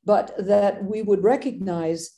but 0.06 0.36
that 0.38 0.84
we 0.86 1.02
would 1.02 1.24
recognize 1.24 2.15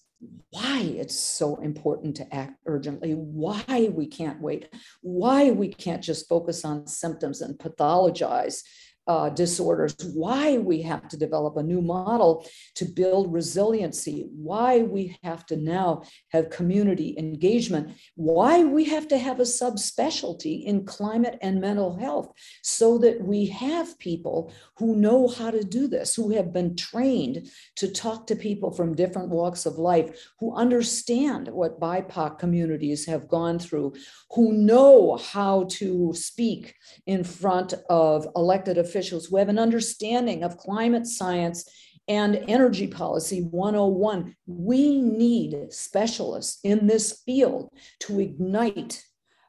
why 0.50 0.80
it's 0.82 1.20
so 1.20 1.58
important 1.58 2.16
to 2.16 2.36
act 2.36 2.60
urgently, 2.66 3.14
why 3.14 3.92
we 3.94 4.08
can't 4.08 4.42
wait, 4.42 4.70
why 5.02 5.52
we 5.52 5.68
can't 5.68 6.04
just 6.04 6.28
focus 6.28 6.66
on 6.66 6.88
symptoms 6.88 7.42
and 7.42 7.58
pathologize 7.60 8.64
uh, 9.08 9.30
disorders, 9.30 9.96
why 10.14 10.58
we 10.58 10.82
have 10.82 11.08
to 11.08 11.18
develop 11.18 11.56
a 11.56 11.64
new 11.64 11.82
model 11.82 12.46
to 12.76 12.86
build 12.86 13.32
resiliency, 13.32 14.28
why 14.36 14.80
we 14.80 15.18
have 15.24 15.46
to 15.46 15.56
now 15.56 16.04
have 16.30 16.50
community 16.50 17.16
engagement, 17.18 17.90
why 18.16 18.64
we 18.64 18.84
have 18.84 19.08
to 19.08 19.18
have 19.18 19.40
a 19.40 19.44
subspecialty 19.44 20.66
in 20.66 20.86
climate 20.86 21.38
and 21.42 21.62
mental 21.62 21.96
health 21.98 22.32
so 22.64 22.98
that 22.98 23.22
we 23.22 23.46
have 23.46 23.98
people 24.00 24.52
who 24.76 24.96
know 24.96 25.28
how 25.28 25.50
to 25.50 25.64
do 25.64 25.88
this, 25.88 26.14
who 26.14 26.32
have 26.32 26.52
been 26.52 26.76
trained 26.76 27.50
to 27.76 27.88
talk 27.88 28.28
to 28.28 28.36
people 28.36 28.72
from 28.72 28.96
different 28.96 29.30
walks 29.30 29.66
of 29.66 29.78
life, 29.78 30.28
who 30.40 30.54
understand 30.54 31.48
what 31.48 31.80
BIPOC 31.80 32.40
communities 32.40 33.06
have 33.06 33.30
gone 33.30 33.58
through, 33.58 33.94
who 34.32 34.52
know 34.52 35.16
how 35.18 35.66
to 35.70 36.12
speak 36.14 36.76
in 37.06 37.24
front 37.24 37.74
of 37.90 38.28
elected 38.36 38.78
officials 38.78 38.97
officials 38.98 39.28
who 39.28 39.38
have 39.38 39.50
an 39.50 39.60
understanding 39.60 40.44
of 40.44 40.58
climate 40.58 41.06
science 41.06 41.70
and 42.08 42.44
energy 42.48 42.88
policy 42.88 43.42
101. 43.42 44.36
We 44.48 45.00
need 45.02 45.72
specialists 45.72 46.60
in 46.64 46.88
this 46.88 47.22
field 47.26 47.70
to 48.02 48.20
ignite 48.20 49.04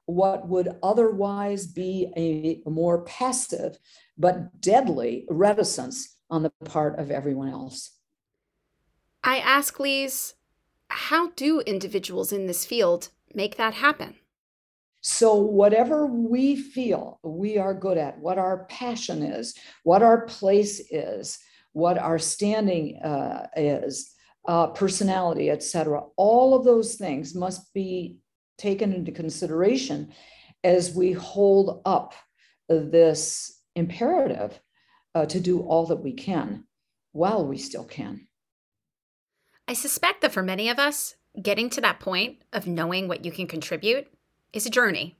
what 0.04 0.48
would 0.48 0.76
otherwise 0.82 1.66
be 1.66 2.12
a 2.16 2.68
more 2.68 3.04
passive 3.04 3.78
but 4.18 4.60
deadly 4.60 5.26
reticence 5.30 6.16
on 6.30 6.42
the 6.42 6.50
part 6.64 6.98
of 6.98 7.10
everyone 7.10 7.48
else. 7.48 7.92
I 9.24 9.38
ask 9.38 9.78
Lise, 9.80 10.34
how 10.88 11.30
do 11.30 11.60
individuals 11.60 12.32
in 12.32 12.46
this 12.46 12.66
field 12.66 13.08
make 13.34 13.56
that 13.56 13.74
happen? 13.74 14.16
So, 15.10 15.36
whatever 15.36 16.04
we 16.04 16.54
feel 16.54 17.18
we 17.22 17.56
are 17.56 17.72
good 17.72 17.96
at, 17.96 18.18
what 18.18 18.36
our 18.36 18.66
passion 18.66 19.22
is, 19.22 19.54
what 19.82 20.02
our 20.02 20.26
place 20.26 20.80
is, 20.90 21.38
what 21.72 21.96
our 21.96 22.18
standing 22.18 22.98
uh, 22.98 23.46
is, 23.56 24.14
uh, 24.46 24.66
personality, 24.66 25.48
etc., 25.48 26.02
all 26.18 26.54
of 26.54 26.66
those 26.66 26.96
things 26.96 27.34
must 27.34 27.72
be 27.72 28.18
taken 28.58 28.92
into 28.92 29.10
consideration 29.10 30.12
as 30.62 30.94
we 30.94 31.12
hold 31.12 31.80
up 31.86 32.12
this 32.68 33.62
imperative 33.76 34.60
uh, 35.14 35.24
to 35.24 35.40
do 35.40 35.60
all 35.60 35.86
that 35.86 36.02
we 36.02 36.12
can 36.12 36.64
while 37.12 37.46
we 37.46 37.56
still 37.56 37.84
can. 37.84 38.28
I 39.66 39.72
suspect 39.72 40.20
that 40.20 40.32
for 40.32 40.42
many 40.42 40.68
of 40.68 40.78
us, 40.78 41.14
getting 41.40 41.70
to 41.70 41.80
that 41.80 41.98
point 41.98 42.42
of 42.52 42.66
knowing 42.66 43.08
what 43.08 43.24
you 43.24 43.32
can 43.32 43.46
contribute 43.46 44.08
is 44.52 44.66
a 44.66 44.70
journey. 44.70 45.16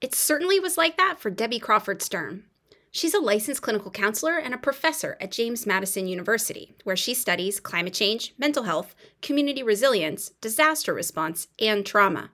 It 0.00 0.14
certainly 0.14 0.58
was 0.58 0.76
like 0.76 0.96
that 0.96 1.20
for 1.20 1.30
Debbie 1.30 1.58
Crawford 1.58 2.02
Sturm. 2.02 2.44
She's 2.90 3.14
a 3.14 3.20
licensed 3.20 3.62
clinical 3.62 3.90
counselor 3.90 4.36
and 4.36 4.52
a 4.52 4.58
professor 4.58 5.16
at 5.18 5.30
James 5.30 5.66
Madison 5.66 6.06
University, 6.06 6.74
where 6.84 6.96
she 6.96 7.14
studies 7.14 7.58
climate 7.58 7.94
change, 7.94 8.34
mental 8.36 8.64
health, 8.64 8.94
community 9.22 9.62
resilience, 9.62 10.30
disaster 10.42 10.92
response, 10.92 11.48
and 11.58 11.86
trauma. 11.86 12.30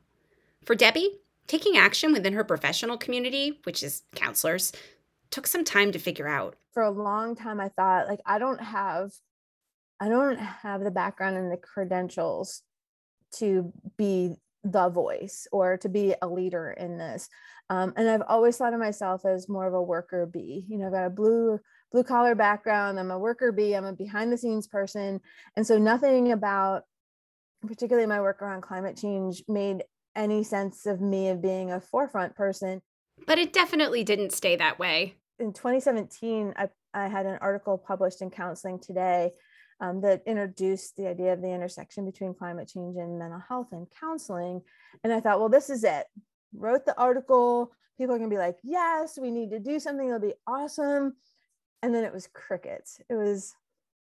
For 0.65 0.75
Debbie, 0.75 1.21
taking 1.47 1.77
action 1.77 2.13
within 2.13 2.33
her 2.33 2.43
professional 2.43 2.99
community, 2.99 3.61
which 3.63 3.83
is 3.85 4.03
counselors, 4.17 4.73
took 5.31 5.47
some 5.47 5.65
time 5.65 5.93
to 5.93 5.99
figure 5.99 6.27
out. 6.27 6.57
For 6.73 6.83
a 6.83 6.91
long 6.91 7.37
time 7.37 7.61
I 7.61 7.69
thought 7.69 8.09
like 8.09 8.21
I 8.27 8.39
don't 8.39 8.61
have 8.61 9.13
I 10.01 10.09
don't 10.09 10.39
have 10.39 10.83
the 10.83 10.91
background 10.91 11.37
and 11.37 11.51
the 11.51 11.57
credentials 11.57 12.63
to 13.37 13.73
be 13.97 14.37
the 14.73 14.89
voice 14.89 15.47
or 15.53 15.77
to 15.79 15.89
be 15.89 16.15
a 16.23 16.29
leader 16.29 16.71
in 16.79 16.99
this. 16.99 17.29
Um, 17.71 17.93
and 17.97 18.09
I've 18.09 18.23
always 18.29 18.57
thought 18.57 18.73
of 18.73 18.81
myself 18.81 19.25
as 19.25 19.49
more 19.49 19.67
of 19.67 19.75
a 19.75 19.83
worker 19.83 20.27
bee. 20.27 20.65
You 20.69 20.79
know, 20.79 20.87
I've 20.87 20.93
got 20.93 21.07
a 21.07 21.11
blue 21.11 21.59
blue 21.93 22.05
collar 22.05 22.35
background. 22.35 22.99
I'm 22.99 23.11
a 23.11 23.19
worker 23.19 23.53
bee. 23.53 23.75
I'm 23.75 23.85
a 23.85 23.93
behind 23.93 24.33
the 24.33 24.39
scenes 24.39 24.67
person, 24.67 25.21
and 25.57 25.67
so 25.67 25.79
nothing 25.79 26.33
about, 26.33 26.85
particularly 27.67 28.07
my 28.07 28.21
work 28.21 28.43
around 28.43 28.63
climate 28.63 28.97
change, 28.97 29.43
made 29.49 29.85
any 30.17 30.43
sense 30.43 30.87
of 30.87 31.01
me 31.01 31.29
of 31.29 31.43
being 31.43 31.71
a 31.71 31.81
forefront 31.81 32.35
person. 32.35 32.81
But 33.27 33.39
it 33.39 33.53
definitely 33.53 34.05
didn't 34.05 34.33
stay 34.33 34.57
that 34.57 34.79
way. 34.79 35.15
In 35.39 35.53
2017, 35.53 36.55
I, 36.57 36.69
I 36.95 37.09
had 37.09 37.27
an 37.27 37.39
article 37.41 37.79
published 37.79 38.23
in 38.23 38.31
Counseling 38.31 38.81
Today 38.81 39.33
um, 39.81 40.01
that 40.01 40.23
introduced 40.27 40.97
the 40.97 41.07
idea 41.07 41.33
of 41.33 41.41
the 41.41 41.53
intersection 41.53 42.05
between 42.05 42.35
climate 42.35 42.69
change 42.69 42.97
and 42.97 43.19
mental 43.19 43.43
health 43.49 43.69
and 43.73 43.87
counseling. 44.01 44.63
And 45.05 45.13
I 45.13 45.21
thought, 45.21 45.39
well, 45.39 45.49
this 45.49 45.71
is 45.71 45.85
it. 45.85 46.07
Wrote 46.53 46.85
the 46.85 46.99
article. 46.99 47.73
People 47.97 48.15
are 48.15 48.19
going 48.19 48.31
to 48.31 48.35
be 48.35 48.41
like, 48.41 48.59
yes, 48.63 49.19
we 49.21 49.31
need 49.31 49.51
to 49.51 49.59
do 49.61 49.79
something. 49.79 50.07
It'll 50.07 50.21
be 50.21 50.35
awesome. 50.47 51.15
And 51.83 51.95
then 51.95 52.05
it 52.05 52.13
was 52.13 52.29
crickets. 52.33 53.01
It 53.09 53.15
was 53.15 53.55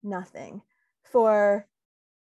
nothing 0.04 0.62
for 1.04 1.68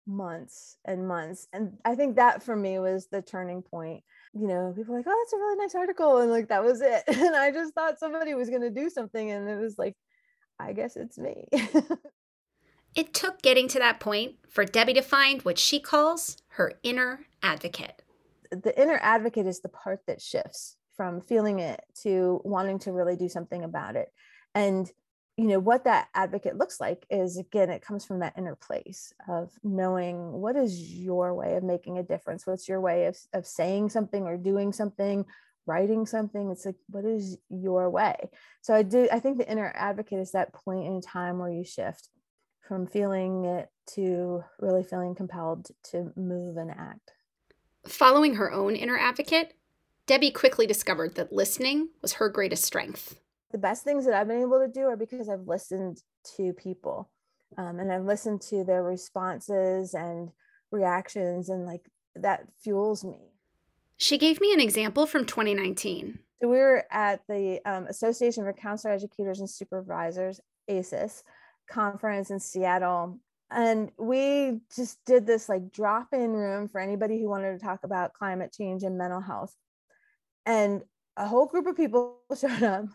months 0.06 0.78
and 0.86 1.08
months. 1.08 1.48
And 1.54 1.78
I 1.86 1.96
think 1.96 2.18
that 2.18 2.44
for 2.44 2.56
me 2.56 2.78
was 2.80 3.08
the 3.08 3.22
turning 3.22 3.62
point. 3.62 4.04
You 4.34 4.48
know, 4.48 4.74
people 4.76 4.96
like, 4.96 5.06
oh, 5.08 5.24
that's 5.24 5.34
a 5.34 5.38
really 5.38 5.58
nice 5.58 5.76
article. 5.76 6.18
And 6.20 6.32
like, 6.32 6.50
that 6.50 6.64
was 6.64 6.82
it. 6.82 7.04
And 7.08 7.36
I 7.36 7.52
just 7.52 7.74
thought 7.74 8.00
somebody 8.00 8.34
was 8.34 8.50
going 8.50 8.62
to 8.62 8.70
do 8.70 8.90
something. 8.90 9.32
And 9.32 9.50
it 9.50 9.60
was 9.60 9.78
like, 9.78 9.96
I 10.60 10.74
guess 10.74 10.96
it's 10.96 11.18
me. 11.18 11.48
It 12.96 13.14
took 13.14 13.42
getting 13.42 13.68
to 13.70 13.80
that 13.80 14.00
point 14.00 14.36
for 14.48 14.66
Debbie 14.66 14.94
to 14.94 15.02
find 15.02 15.42
what 15.42 15.58
she 15.58 15.80
calls 15.80 16.38
her 16.50 16.74
inner 16.84 17.26
advocate. 17.42 18.04
The 18.52 18.80
inner 18.80 19.00
advocate 19.02 19.48
is 19.48 19.62
the 19.62 19.70
part 19.70 20.02
that 20.06 20.22
shifts 20.22 20.78
from 20.96 21.22
feeling 21.22 21.60
it 21.60 21.82
to 22.04 22.40
wanting 22.44 22.78
to 22.80 22.92
really 22.92 23.16
do 23.16 23.28
something 23.28 23.64
about 23.64 23.96
it. 23.96 24.10
And 24.54 24.92
you 25.38 25.48
know 25.48 25.60
what 25.60 25.86
that 25.86 26.10
advocate 26.14 26.58
looks 26.58 26.80
like 26.80 27.06
is 27.10 27.38
again 27.38 27.72
it 27.72 27.82
comes 27.82 28.06
from 28.06 28.20
that 28.20 28.36
inner 28.38 28.56
place 28.56 29.14
of 29.28 29.52
knowing 29.64 30.32
what 30.32 30.56
is 30.56 30.80
your 30.94 31.34
way 31.34 31.56
of 31.56 31.64
making 31.64 31.98
a 31.98 32.04
difference 32.04 32.46
what's 32.46 32.70
your 32.70 32.80
way 32.80 33.06
of, 33.08 33.18
of 33.34 33.48
saying 33.48 33.90
something 33.90 34.26
or 34.26 34.38
doing 34.38 34.72
something 34.72 35.26
writing 35.66 36.06
something 36.06 36.52
it's 36.52 36.68
like 36.68 36.76
what 36.90 37.04
is 37.04 37.38
your 37.50 37.90
way 37.90 38.30
so 38.62 38.76
i 38.76 38.84
do 38.84 39.08
i 39.12 39.20
think 39.20 39.40
the 39.40 39.50
inner 39.50 39.72
advocate 39.76 40.20
is 40.20 40.34
that 40.34 40.54
point 40.54 40.86
in 40.86 41.02
time 41.02 41.40
where 41.40 41.52
you 41.52 41.64
shift 41.64 42.10
from 42.68 42.88
feeling 42.88 43.46
it 43.46 43.70
to 43.96 44.44
really 44.60 44.84
feeling 44.84 45.16
compelled 45.16 45.68
to 45.92 46.12
move 46.16 46.58
and 46.58 46.72
act. 46.72 47.12
Following 47.88 48.36
her 48.36 48.52
own 48.52 48.76
inner 48.76 48.98
advocate, 48.98 49.54
Debbie 50.08 50.32
quickly 50.32 50.66
discovered 50.66 51.16
that 51.16 51.34
listening 51.34 51.90
was 52.02 52.14
her 52.14 52.30
greatest 52.30 52.64
strength. 52.64 53.20
The 53.52 53.58
best 53.58 53.84
things 53.84 54.06
that 54.06 54.14
I've 54.14 54.28
been 54.28 54.42
able 54.42 54.60
to 54.60 54.68
do 54.68 54.86
are 54.88 54.98
because 54.98 55.30
I've 55.30 55.48
listened 55.48 56.02
to 56.38 56.54
people 56.54 57.10
um, 57.58 57.80
and 57.80 57.92
I've 57.92 58.06
listened 58.06 58.42
to 58.50 58.64
their 58.64 58.84
responses 58.84 59.94
and 59.94 60.30
reactions, 60.72 61.50
and 61.50 61.66
like 61.66 61.90
that 62.16 62.48
fuels 62.62 63.04
me. 63.04 63.32
She 63.98 64.18
gave 64.18 64.42
me 64.42 64.54
an 64.54 64.60
example 64.60 65.06
from 65.06 65.26
2019. 65.26 66.20
So 66.42 66.50
we 66.50 66.58
were 66.58 66.86
at 66.92 67.22
the 67.30 67.62
um, 67.66 67.86
Association 67.88 68.44
for 68.44 68.54
Counselor 68.54 68.94
Educators 68.94 69.40
and 69.40 69.50
Supervisors, 69.50 70.42
ACES, 70.68 71.24
conference 71.70 72.30
in 72.30 72.40
Seattle. 72.40 73.20
And 73.52 73.92
we 73.98 74.62
just 74.76 74.98
did 75.06 75.28
this 75.28 75.48
like 75.48 75.72
drop 75.72 76.08
in 76.12 76.32
room 76.32 76.68
for 76.68 76.82
anybody 76.82 77.20
who 77.20 77.30
wanted 77.30 77.58
to 77.58 77.64
talk 77.64 77.82
about 77.84 78.14
climate 78.14 78.52
change 78.52 78.84
and 78.84 78.98
mental 78.98 79.22
health. 79.22 79.56
And 80.46 80.82
a 81.18 81.28
whole 81.28 81.46
group 81.46 81.68
of 81.68 81.78
people 81.78 82.18
showed 82.40 82.64
up, 82.64 82.86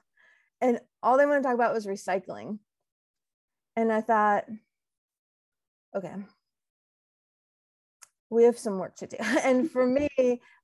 and 0.61 0.81
all 1.03 1.17
they 1.17 1.27
wanted 1.27 1.43
to 1.43 1.45
talk 1.45 1.55
about 1.55 1.75
was 1.75 1.87
recycling. 1.87 2.59
And 3.77 3.93
I 3.93 4.01
thought, 4.01 4.45
okay, 5.95 6.15
we 8.31 8.45
have 8.45 8.59
some 8.59 8.79
work 8.79 8.97
to 8.97 9.07
do. 9.07 9.17
And 9.45 9.71
for 9.71 9.87
me, 9.87 10.09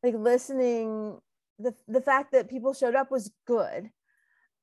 like 0.02 0.14
listening, 0.14 1.18
the, 1.58 1.74
the 1.86 2.00
fact 2.00 2.32
that 2.32 2.50
people 2.50 2.74
showed 2.74 2.94
up 2.94 3.10
was 3.10 3.30
good. 3.46 3.90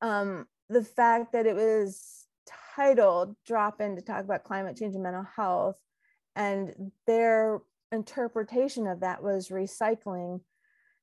Um, 0.02 0.48
the 0.70 0.84
fact 0.84 1.34
that 1.34 1.46
it 1.46 1.56
was 1.56 2.21
titled 2.76 3.36
Drop 3.46 3.82
In 3.82 3.96
to 3.96 4.02
talk 4.02 4.24
about 4.24 4.44
climate 4.44 4.78
change 4.78 4.96
and 4.96 5.04
mental 5.04 5.26
health. 5.36 5.78
And 6.36 6.92
their 7.08 7.62
interpretation 7.92 8.88
of 8.88 9.02
that 9.02 9.22
was 9.24 9.50
recycling. 9.50 10.42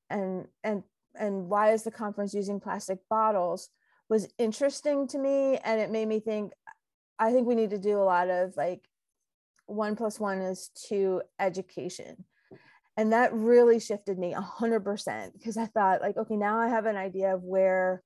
and 0.09 0.47
and 0.63 0.83
and 1.15 1.49
why 1.49 1.71
is 1.71 1.83
the 1.83 1.91
conference 1.91 2.33
using 2.33 2.59
plastic 2.59 2.99
bottles 3.09 3.69
was 4.09 4.27
interesting 4.37 5.07
to 5.07 5.17
me 5.17 5.57
and 5.57 5.79
it 5.79 5.91
made 5.91 6.07
me 6.07 6.19
think 6.19 6.51
i 7.19 7.31
think 7.31 7.47
we 7.47 7.55
need 7.55 7.69
to 7.69 7.77
do 7.77 7.97
a 7.97 8.03
lot 8.03 8.29
of 8.29 8.55
like 8.57 8.81
one 9.67 9.95
plus 9.95 10.19
one 10.19 10.39
is 10.39 10.71
two 10.87 11.21
education 11.39 12.25
and 12.97 13.13
that 13.13 13.33
really 13.33 13.79
shifted 13.79 14.17
me 14.17 14.33
100% 14.33 15.33
because 15.33 15.57
i 15.57 15.65
thought 15.65 16.01
like 16.01 16.17
okay 16.17 16.35
now 16.35 16.59
i 16.59 16.67
have 16.67 16.85
an 16.85 16.97
idea 16.97 17.35
of 17.35 17.43
where 17.43 18.03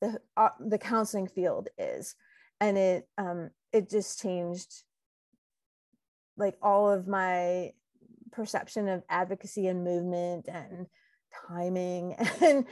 the 0.00 0.18
uh, 0.36 0.50
the 0.60 0.78
counseling 0.78 1.26
field 1.26 1.68
is 1.76 2.14
and 2.62 2.78
it 2.78 3.08
um 3.18 3.50
it 3.72 3.90
just 3.90 4.22
changed 4.22 4.84
like 6.36 6.56
all 6.62 6.90
of 6.90 7.06
my 7.08 7.72
perception 8.30 8.88
of 8.88 9.02
advocacy 9.10 9.66
and 9.66 9.84
movement 9.84 10.48
and 10.48 10.86
timing. 11.48 12.16
And 12.40 12.64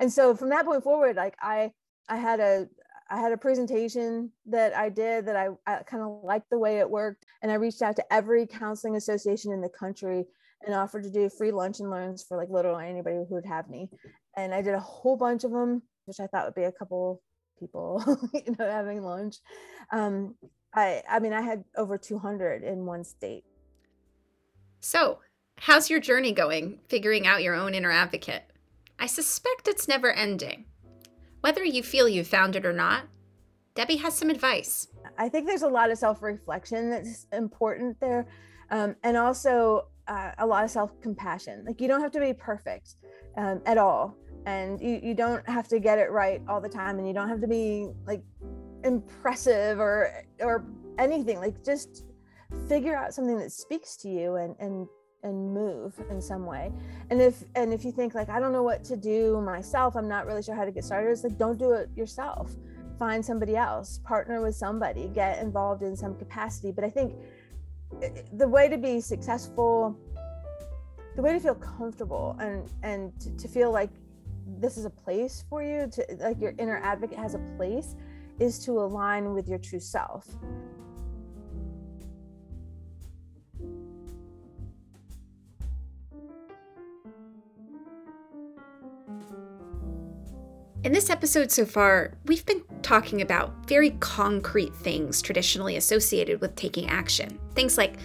and 0.00 0.12
so 0.12 0.34
from 0.34 0.48
that 0.48 0.66
point 0.66 0.82
forward 0.82 1.14
like 1.14 1.36
i 1.40 1.70
i 2.08 2.16
had 2.16 2.40
a 2.40 2.66
i 3.08 3.20
had 3.20 3.30
a 3.30 3.36
presentation 3.36 4.32
that 4.46 4.76
i 4.76 4.88
did 4.88 5.26
that 5.26 5.36
i, 5.36 5.46
I 5.64 5.84
kind 5.84 6.02
of 6.02 6.24
liked 6.24 6.50
the 6.50 6.58
way 6.58 6.78
it 6.78 6.90
worked. 6.90 7.24
And 7.42 7.52
i 7.52 7.54
reached 7.54 7.82
out 7.82 7.94
to 7.96 8.12
every 8.12 8.46
counseling 8.46 8.96
association 8.96 9.52
in 9.52 9.60
the 9.60 9.68
country 9.68 10.24
and 10.64 10.74
offered 10.74 11.04
to 11.04 11.10
do 11.10 11.28
free 11.28 11.52
lunch 11.52 11.78
and 11.78 11.90
learns 11.90 12.24
for 12.24 12.36
like 12.36 12.48
literally 12.50 12.88
anybody 12.88 13.16
who 13.28 13.34
would 13.36 13.46
have 13.46 13.68
me. 13.68 13.90
And 14.36 14.52
i 14.52 14.62
did 14.62 14.74
a 14.74 14.80
whole 14.80 15.16
bunch 15.16 15.44
of 15.44 15.52
them 15.52 15.82
which 16.06 16.18
i 16.20 16.26
thought 16.26 16.46
would 16.46 16.54
be 16.54 16.64
a 16.64 16.72
couple 16.72 17.22
people 17.58 18.02
you 18.34 18.54
know 18.58 18.70
having 18.70 19.02
lunch 19.02 19.36
um 19.92 20.34
i 20.74 21.02
i 21.08 21.18
mean 21.18 21.32
i 21.32 21.40
had 21.40 21.64
over 21.76 21.96
200 21.98 22.62
in 22.62 22.86
one 22.86 23.04
state 23.04 23.44
so 24.80 25.18
How's 25.60 25.90
your 25.90 26.00
journey 26.00 26.32
going, 26.32 26.78
figuring 26.88 27.26
out 27.26 27.42
your 27.42 27.54
own 27.54 27.74
inner 27.74 27.90
advocate? 27.90 28.44
I 28.98 29.06
suspect 29.06 29.66
it's 29.66 29.88
never 29.88 30.12
ending. 30.12 30.66
Whether 31.40 31.64
you 31.64 31.82
feel 31.82 32.08
you've 32.08 32.28
found 32.28 32.56
it 32.56 32.66
or 32.66 32.72
not, 32.72 33.04
Debbie 33.74 33.96
has 33.96 34.16
some 34.16 34.30
advice. 34.30 34.88
I 35.18 35.28
think 35.28 35.46
there's 35.46 35.62
a 35.62 35.68
lot 35.68 35.90
of 35.90 35.98
self 35.98 36.22
reflection 36.22 36.90
that's 36.90 37.26
important 37.32 37.98
there. 38.00 38.26
Um, 38.70 38.96
and 39.02 39.16
also 39.16 39.88
uh, 40.08 40.32
a 40.38 40.46
lot 40.46 40.64
of 40.64 40.70
self 40.70 41.00
compassion. 41.00 41.64
Like, 41.66 41.80
you 41.80 41.88
don't 41.88 42.00
have 42.00 42.12
to 42.12 42.20
be 42.20 42.32
perfect 42.32 42.96
um, 43.36 43.60
at 43.64 43.78
all. 43.78 44.14
And 44.46 44.80
you, 44.80 45.00
you 45.02 45.14
don't 45.14 45.46
have 45.48 45.68
to 45.68 45.78
get 45.78 45.98
it 45.98 46.10
right 46.10 46.40
all 46.48 46.60
the 46.60 46.68
time. 46.68 46.98
And 46.98 47.06
you 47.06 47.12
don't 47.12 47.28
have 47.28 47.40
to 47.40 47.48
be 47.48 47.88
like 48.06 48.22
impressive 48.84 49.78
or, 49.80 50.24
or 50.40 50.64
anything. 50.98 51.38
Like, 51.38 51.64
just 51.64 52.04
figure 52.68 52.96
out 52.96 53.12
something 53.12 53.38
that 53.38 53.52
speaks 53.52 53.96
to 53.98 54.08
you 54.08 54.36
and, 54.36 54.54
and 54.58 54.88
and 55.22 55.52
move 55.52 55.94
in 56.10 56.20
some 56.20 56.46
way 56.46 56.70
and 57.10 57.20
if 57.20 57.42
and 57.56 57.72
if 57.72 57.84
you 57.84 57.90
think 57.90 58.14
like 58.14 58.28
i 58.28 58.38
don't 58.38 58.52
know 58.52 58.62
what 58.62 58.84
to 58.84 58.96
do 58.96 59.40
myself 59.40 59.96
i'm 59.96 60.08
not 60.08 60.26
really 60.26 60.42
sure 60.42 60.54
how 60.54 60.64
to 60.64 60.70
get 60.70 60.84
started 60.84 61.10
it's 61.10 61.24
like 61.24 61.36
don't 61.36 61.58
do 61.58 61.72
it 61.72 61.88
yourself 61.96 62.54
find 62.98 63.24
somebody 63.24 63.56
else 63.56 64.00
partner 64.04 64.40
with 64.40 64.54
somebody 64.54 65.08
get 65.08 65.38
involved 65.40 65.82
in 65.82 65.96
some 65.96 66.14
capacity 66.14 66.70
but 66.70 66.84
i 66.84 66.90
think 66.90 67.14
eh, 68.02 68.08
the 68.34 68.46
way 68.46 68.68
to 68.68 68.78
be 68.78 69.00
successful 69.00 69.98
the 71.16 71.22
way 71.22 71.32
to 71.32 71.40
feel 71.40 71.54
comfortable 71.54 72.36
and 72.38 72.70
and 72.82 73.18
to, 73.20 73.34
to 73.36 73.48
feel 73.48 73.72
like 73.72 73.90
this 74.46 74.76
is 74.76 74.84
a 74.84 74.90
place 74.90 75.44
for 75.48 75.62
you 75.62 75.88
to 75.90 76.06
like 76.20 76.40
your 76.40 76.54
inner 76.58 76.78
advocate 76.78 77.18
has 77.18 77.34
a 77.34 77.40
place 77.56 77.96
is 78.38 78.58
to 78.64 78.72
align 78.72 79.34
with 79.34 79.48
your 79.48 79.58
true 79.58 79.80
self 79.80 80.26
In 90.84 90.92
this 90.92 91.10
episode 91.10 91.50
so 91.50 91.66
far, 91.66 92.12
we've 92.26 92.46
been 92.46 92.62
talking 92.82 93.20
about 93.20 93.66
very 93.66 93.90
concrete 93.98 94.72
things 94.72 95.20
traditionally 95.20 95.74
associated 95.74 96.40
with 96.40 96.54
taking 96.54 96.88
action. 96.88 97.40
Things 97.56 97.76
like 97.76 97.96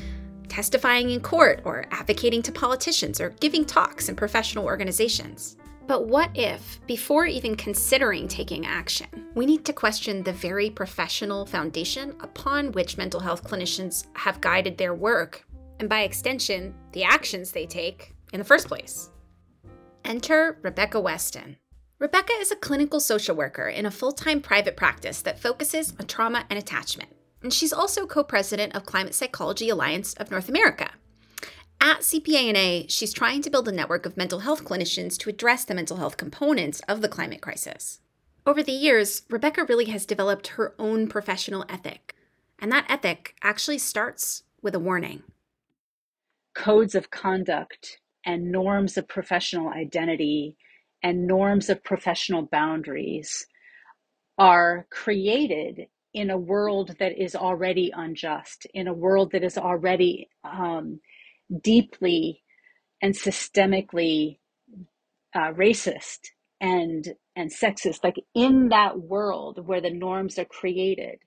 testifying 0.49 1.11
in 1.11 1.19
court, 1.21 1.61
or 1.63 1.85
advocating 1.91 2.41
to 2.41 2.51
politicians, 2.51 3.21
or 3.21 3.29
giving 3.39 3.65
talks 3.65 4.09
in 4.09 4.15
professional 4.15 4.65
organizations. 4.65 5.57
But 5.87 6.07
what 6.07 6.29
if, 6.35 6.79
before 6.87 7.25
even 7.25 7.55
considering 7.55 8.27
taking 8.27 8.65
action, 8.65 9.07
we 9.35 9.45
need 9.45 9.65
to 9.65 9.73
question 9.73 10.23
the 10.23 10.33
very 10.33 10.69
professional 10.69 11.45
foundation 11.45 12.15
upon 12.21 12.71
which 12.71 12.97
mental 12.97 13.19
health 13.19 13.43
clinicians 13.43 14.05
have 14.13 14.41
guided 14.41 14.77
their 14.77 14.93
work, 14.93 15.45
and 15.79 15.89
by 15.89 16.01
extension, 16.01 16.73
the 16.93 17.03
actions 17.03 17.51
they 17.51 17.65
take 17.65 18.13
in 18.31 18.39
the 18.39 18.45
first 18.45 18.67
place? 18.67 19.09
Enter 20.05 20.57
Rebecca 20.61 20.99
Weston. 20.99 21.57
Rebecca 21.99 22.33
is 22.39 22.51
a 22.51 22.55
clinical 22.55 22.99
social 22.99 23.35
worker 23.35 23.67
in 23.67 23.85
a 23.85 23.91
full 23.91 24.11
time 24.11 24.41
private 24.41 24.75
practice 24.75 25.21
that 25.21 25.39
focuses 25.39 25.93
on 25.99 26.07
trauma 26.07 26.45
and 26.49 26.57
attachment. 26.57 27.09
And 27.43 27.53
she's 27.53 27.73
also 27.73 28.05
co 28.05 28.23
president 28.23 28.75
of 28.75 28.85
Climate 28.85 29.15
Psychology 29.15 29.69
Alliance 29.69 30.13
of 30.15 30.31
North 30.31 30.49
America. 30.49 30.89
At 31.83 32.01
CPANA, 32.01 32.85
she's 32.89 33.11
trying 33.11 33.41
to 33.41 33.49
build 33.49 33.67
a 33.67 33.71
network 33.71 34.05
of 34.05 34.15
mental 34.15 34.41
health 34.41 34.63
clinicians 34.63 35.17
to 35.17 35.31
address 35.31 35.65
the 35.65 35.73
mental 35.73 35.97
health 35.97 36.15
components 36.15 36.79
of 36.87 37.01
the 37.01 37.09
climate 37.09 37.41
crisis. 37.41 38.01
Over 38.45 38.61
the 38.61 38.71
years, 38.71 39.23
Rebecca 39.31 39.65
really 39.67 39.85
has 39.85 40.05
developed 40.05 40.47
her 40.49 40.75
own 40.77 41.07
professional 41.07 41.65
ethic. 41.67 42.15
And 42.59 42.71
that 42.71 42.85
ethic 42.87 43.33
actually 43.41 43.79
starts 43.79 44.43
with 44.61 44.75
a 44.75 44.79
warning. 44.79 45.23
Codes 46.53 46.93
of 46.93 47.09
conduct 47.09 47.97
and 48.27 48.51
norms 48.51 48.95
of 48.95 49.07
professional 49.07 49.69
identity 49.69 50.55
and 51.01 51.25
norms 51.25 51.67
of 51.67 51.83
professional 51.83 52.43
boundaries 52.43 53.47
are 54.37 54.85
created 54.91 55.87
in 56.13 56.29
a 56.29 56.37
world 56.37 56.95
that 56.99 57.19
is 57.19 57.35
already 57.35 57.91
unjust, 57.95 58.67
in 58.75 58.87
a 58.87 58.93
world 58.93 59.31
that 59.31 59.43
is 59.43 59.57
already 59.57 60.29
um, 60.43 60.99
deeply 61.63 62.43
and 63.01 63.15
systemically 63.15 64.39
uh, 65.35 65.53
racist 65.53 66.19
and 66.61 67.15
and 67.35 67.51
sexist. 67.51 68.03
Like 68.03 68.17
in 68.35 68.69
that 68.69 68.99
world 69.01 69.67
where 69.67 69.81
the 69.81 69.91
norms 69.91 70.39
are 70.39 70.45
created, 70.45 71.19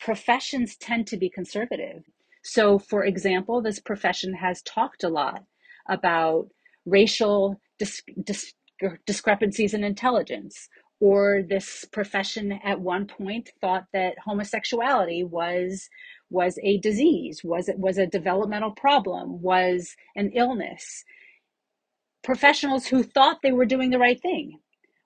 professions 0.00 0.76
tend 0.76 1.06
to 1.08 1.16
be 1.16 1.30
conservative. 1.30 2.04
So, 2.44 2.78
for 2.78 3.04
example, 3.04 3.62
this 3.62 3.80
profession 3.80 4.34
has 4.34 4.62
talked 4.62 5.04
a 5.04 5.10
lot 5.10 5.44
about 5.88 6.48
racial 6.86 7.60
dis- 7.78 8.02
dis- 8.24 8.54
discrepancies 9.06 9.74
in 9.74 9.84
intelligence 9.84 10.68
or 11.00 11.42
this 11.48 11.84
profession 11.92 12.52
at 12.64 12.80
one 12.80 13.06
point 13.06 13.50
thought 13.60 13.86
that 13.92 14.14
homosexuality 14.24 15.24
was 15.24 15.88
was 16.30 16.58
a 16.62 16.78
disease 16.78 17.42
was 17.44 17.68
it 17.68 17.78
was 17.78 17.98
a 17.98 18.06
developmental 18.06 18.70
problem 18.70 19.42
was 19.42 19.96
an 20.16 20.30
illness. 20.34 21.04
Professionals 22.22 22.86
who 22.86 23.02
thought 23.02 23.42
they 23.42 23.52
were 23.52 23.64
doing 23.66 23.90
the 23.90 23.98
right 23.98 24.20
thing 24.20 24.58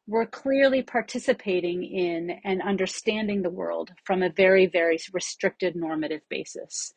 were 0.07 0.27
clearly 0.27 0.83
participating 0.83 1.83
in 1.83 2.39
and 2.45 2.61
understanding 2.63 3.43
the 3.43 3.51
world 3.51 3.91
from 4.05 4.23
a 4.23 4.31
very 4.31 4.67
very 4.67 4.99
restricted 5.13 5.75
normative 5.75 6.21
basis. 6.29 6.93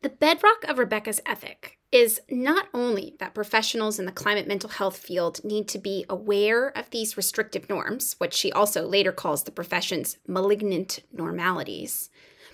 The 0.00 0.10
bedrock 0.10 0.62
of 0.68 0.78
rebecca's 0.78 1.20
ethic 1.26 1.78
is 1.90 2.20
not 2.30 2.68
only 2.72 3.16
that 3.18 3.34
professionals 3.34 3.98
in 3.98 4.06
the 4.06 4.12
climate 4.12 4.46
mental 4.46 4.70
health 4.70 4.96
field 4.96 5.42
need 5.42 5.66
to 5.68 5.78
be 5.78 6.04
aware 6.08 6.68
of 6.78 6.90
these 6.90 7.16
restrictive 7.16 7.68
norms, 7.68 8.14
which 8.18 8.34
she 8.34 8.52
also 8.52 8.86
later 8.86 9.10
calls 9.10 9.42
the 9.42 9.50
profession's 9.50 10.18
malignant 10.28 11.00
normalities, 11.12 12.10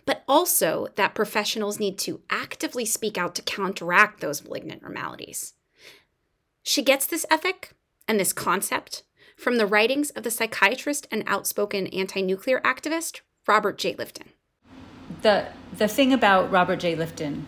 but 0.07 0.23
also 0.29 0.88
that 0.97 1.14
professionals 1.14 1.81
need 1.81 1.99
to 1.99 2.21
actively 2.31 2.85
speak 2.85 3.17
out 3.17 3.35
to 3.35 3.43
counteract 3.43 4.21
those 4.21 4.45
malignant 4.45 4.83
normalities. 4.83 5.55
She 6.62 6.83
gets 6.83 7.07
this 7.07 7.27
ethic 7.31 7.73
and 8.09 8.19
this 8.19 8.33
concept 8.33 9.03
from 9.37 9.59
the 9.59 9.67
writings 9.67 10.11
of 10.11 10.23
the 10.23 10.31
psychiatrist 10.31 11.07
and 11.11 11.25
outspoken 11.27 11.87
anti 11.88 12.23
nuclear 12.23 12.61
activist 12.61 13.21
Robert 13.47 13.79
J. 13.79 13.95
Lifton. 13.95 14.29
The, 15.23 15.49
the 15.77 15.88
thing 15.88 16.12
about 16.12 16.51
Robert 16.51 16.77
J. 16.77 16.97
Lifton 16.97 17.45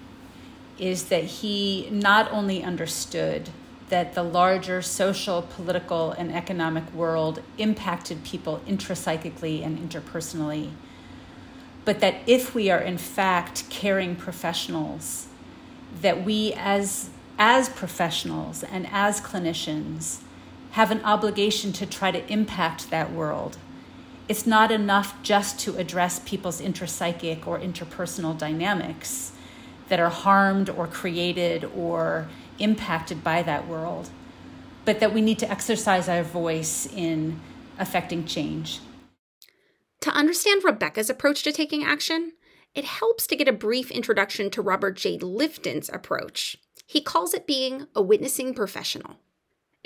is 0.78 1.04
that 1.04 1.24
he 1.24 1.88
not 1.90 2.30
only 2.30 2.62
understood 2.62 3.48
that 3.88 4.14
the 4.14 4.22
larger 4.22 4.82
social, 4.82 5.42
political, 5.42 6.12
and 6.12 6.32
economic 6.32 6.92
world 6.92 7.40
impacted 7.56 8.24
people 8.24 8.60
intrapsychically 8.66 9.64
and 9.64 9.78
interpersonally, 9.78 10.70
but 11.86 12.00
that 12.00 12.16
if 12.26 12.54
we 12.54 12.70
are 12.70 12.80
in 12.80 12.98
fact 12.98 13.64
caring 13.70 14.16
professionals, 14.16 15.28
that 16.02 16.22
we 16.24 16.52
as 16.54 17.08
as 17.38 17.68
professionals 17.70 18.62
and 18.64 18.86
as 18.92 19.20
clinicians 19.20 20.20
have 20.72 20.90
an 20.90 21.02
obligation 21.04 21.72
to 21.72 21.86
try 21.86 22.10
to 22.10 22.30
impact 22.32 22.90
that 22.90 23.12
world. 23.12 23.56
It's 24.28 24.46
not 24.46 24.70
enough 24.72 25.14
just 25.22 25.58
to 25.60 25.76
address 25.76 26.20
people's 26.24 26.60
intrapsychic 26.60 27.46
or 27.46 27.58
interpersonal 27.58 28.36
dynamics 28.36 29.32
that 29.88 30.00
are 30.00 30.10
harmed 30.10 30.68
or 30.68 30.86
created 30.86 31.64
or 31.76 32.28
impacted 32.58 33.22
by 33.22 33.42
that 33.42 33.68
world. 33.68 34.10
but 34.86 35.00
that 35.00 35.12
we 35.12 35.20
need 35.20 35.38
to 35.40 35.50
exercise 35.50 36.08
our 36.08 36.22
voice 36.22 36.86
in 36.94 37.40
affecting 37.78 38.24
change. 38.24 38.80
To 40.00 40.10
understand 40.10 40.62
Rebecca's 40.64 41.10
approach 41.10 41.42
to 41.42 41.52
taking 41.52 41.84
action, 41.84 42.32
it 42.74 42.84
helps 42.84 43.26
to 43.26 43.36
get 43.36 43.48
a 43.48 43.52
brief 43.52 43.90
introduction 43.90 44.50
to 44.50 44.62
Robert 44.62 44.96
J. 44.96 45.18
Lifton's 45.18 45.88
approach. 45.88 46.58
He 46.86 47.00
calls 47.00 47.34
it 47.34 47.46
being 47.46 47.86
a 47.94 48.02
witnessing 48.02 48.54
professional. 48.54 49.16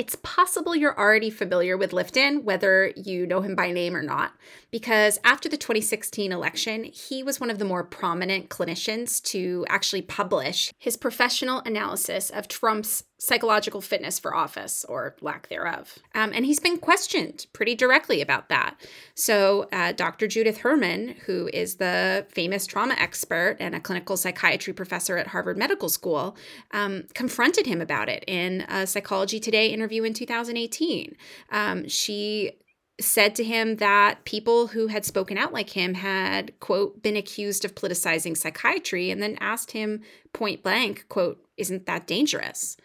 It's 0.01 0.16
possible 0.16 0.75
you're 0.75 0.99
already 0.99 1.29
familiar 1.29 1.77
with 1.77 1.90
Lifton, 1.90 2.42
whether 2.42 2.90
you 2.96 3.27
know 3.27 3.42
him 3.42 3.55
by 3.55 3.70
name 3.70 3.94
or 3.94 4.03
not, 4.03 4.33
because 4.70 5.18
after 5.25 5.46
the 5.46 5.59
2016 5.59 6.33
election, 6.33 6.85
he 6.85 7.23
was 7.23 7.38
one 7.38 7.51
of 7.51 7.59
the 7.59 7.66
more 7.66 7.85
prominent 7.85 8.49
clinicians 8.49 9.23
to 9.25 9.66
actually 9.68 10.01
publish 10.01 10.73
his 10.79 10.96
professional 10.96 11.61
analysis 11.66 12.31
of 12.31 12.49
Trump's 12.49 13.05
psychological 13.20 13.83
fitness 13.83 14.18
for 14.18 14.35
office 14.35 14.83
or 14.88 15.14
lack 15.20 15.48
thereof. 15.48 15.98
Um, 16.14 16.33
and 16.35 16.46
he's 16.46 16.59
been 16.59 16.78
questioned 16.78 17.46
pretty 17.52 17.74
directly 17.74 18.22
about 18.22 18.48
that. 18.48 18.76
So, 19.14 19.68
uh, 19.72 19.92
Dr. 19.92 20.26
Judith 20.26 20.59
Herman, 20.59 21.16
who 21.26 21.50
is 21.52 21.76
the 21.76 22.26
famous 22.30 22.66
trauma 22.66 22.94
expert 22.94 23.59
and 23.61 23.74
a 23.74 23.80
clinical 23.80 24.16
psychiatry 24.16 24.72
professor 24.72 25.18
at 25.18 25.28
Harvard 25.28 25.59
Medical 25.59 25.90
School, 25.90 26.35
um, 26.72 27.04
confronted 27.12 27.66
him 27.66 27.83
about 27.83 28.09
it 28.09 28.24
in 28.26 28.62
a 28.62 28.87
Psychology 28.87 29.38
Today 29.38 29.68
interview 29.68 30.02
in 30.04 30.14
2018. 30.14 31.14
Um, 31.50 31.87
she 31.88 32.52
said 33.00 33.35
to 33.35 33.44
him 33.44 33.76
that 33.76 34.24
people 34.24 34.68
who 34.68 34.87
had 34.87 35.04
spoken 35.04 35.37
out 35.37 35.52
like 35.52 35.70
him 35.70 35.94
had 35.94 36.59
quote 36.61 37.02
been 37.02 37.16
accused 37.16 37.64
of 37.64 37.74
politicizing 37.74 38.37
psychiatry 38.37 39.11
and 39.11 39.22
then 39.22 39.37
asked 39.40 39.72
him 39.72 40.02
point 40.33 40.62
blank 40.62 41.06
quote 41.09 41.42
isn't 41.56 41.87
that 41.87 42.06
dangerous 42.06 42.76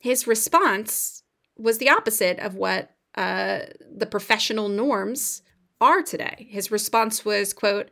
his 0.00 0.26
response 0.26 1.22
was 1.56 1.78
the 1.78 1.90
opposite 1.90 2.38
of 2.38 2.54
what 2.54 2.90
uh, 3.14 3.60
the 3.94 4.06
professional 4.06 4.68
norms 4.68 5.42
are 5.80 6.02
today. 6.02 6.48
His 6.50 6.70
response 6.70 7.24
was, 7.24 7.52
quote, 7.52 7.90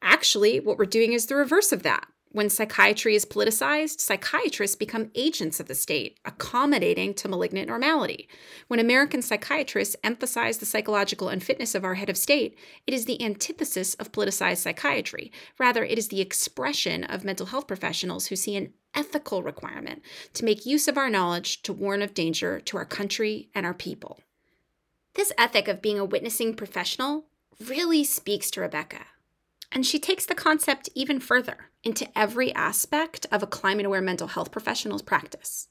actually, 0.00 0.60
what 0.60 0.78
we're 0.78 0.86
doing 0.86 1.12
is 1.12 1.26
the 1.26 1.34
reverse 1.34 1.72
of 1.72 1.82
that. 1.82 2.06
When 2.32 2.48
psychiatry 2.48 3.14
is 3.14 3.26
politicized, 3.26 4.00
psychiatrists 4.00 4.74
become 4.74 5.10
agents 5.14 5.60
of 5.60 5.68
the 5.68 5.74
state, 5.74 6.18
accommodating 6.24 7.12
to 7.14 7.28
malignant 7.28 7.68
normality. 7.68 8.26
When 8.68 8.80
American 8.80 9.20
psychiatrists 9.20 9.96
emphasize 10.02 10.56
the 10.56 10.64
psychological 10.64 11.28
unfitness 11.28 11.74
of 11.74 11.84
our 11.84 11.94
head 11.94 12.08
of 12.08 12.16
state, 12.16 12.56
it 12.86 12.94
is 12.94 13.04
the 13.04 13.22
antithesis 13.22 13.92
of 13.94 14.12
politicized 14.12 14.58
psychiatry. 14.58 15.30
Rather, 15.58 15.84
it 15.84 15.98
is 15.98 16.08
the 16.08 16.22
expression 16.22 17.04
of 17.04 17.22
mental 17.22 17.46
health 17.46 17.66
professionals 17.66 18.28
who 18.28 18.36
see 18.36 18.56
an 18.56 18.72
ethical 18.94 19.42
requirement 19.42 20.00
to 20.32 20.46
make 20.46 20.64
use 20.64 20.88
of 20.88 20.96
our 20.96 21.10
knowledge 21.10 21.60
to 21.62 21.72
warn 21.74 22.00
of 22.00 22.14
danger 22.14 22.60
to 22.60 22.78
our 22.78 22.86
country 22.86 23.50
and 23.54 23.66
our 23.66 23.74
people. 23.74 24.20
This 25.14 25.32
ethic 25.36 25.68
of 25.68 25.82
being 25.82 25.98
a 25.98 26.04
witnessing 26.04 26.54
professional 26.54 27.26
really 27.68 28.04
speaks 28.04 28.50
to 28.52 28.62
Rebecca. 28.62 29.04
And 29.74 29.86
she 29.86 29.98
takes 29.98 30.26
the 30.26 30.34
concept 30.34 30.90
even 30.94 31.18
further 31.18 31.70
into 31.82 32.06
every 32.16 32.54
aspect 32.54 33.26
of 33.32 33.42
a 33.42 33.46
climate 33.46 33.86
aware 33.86 34.02
mental 34.02 34.28
health 34.28 34.52
professional's 34.52 35.02
practice. 35.02 35.68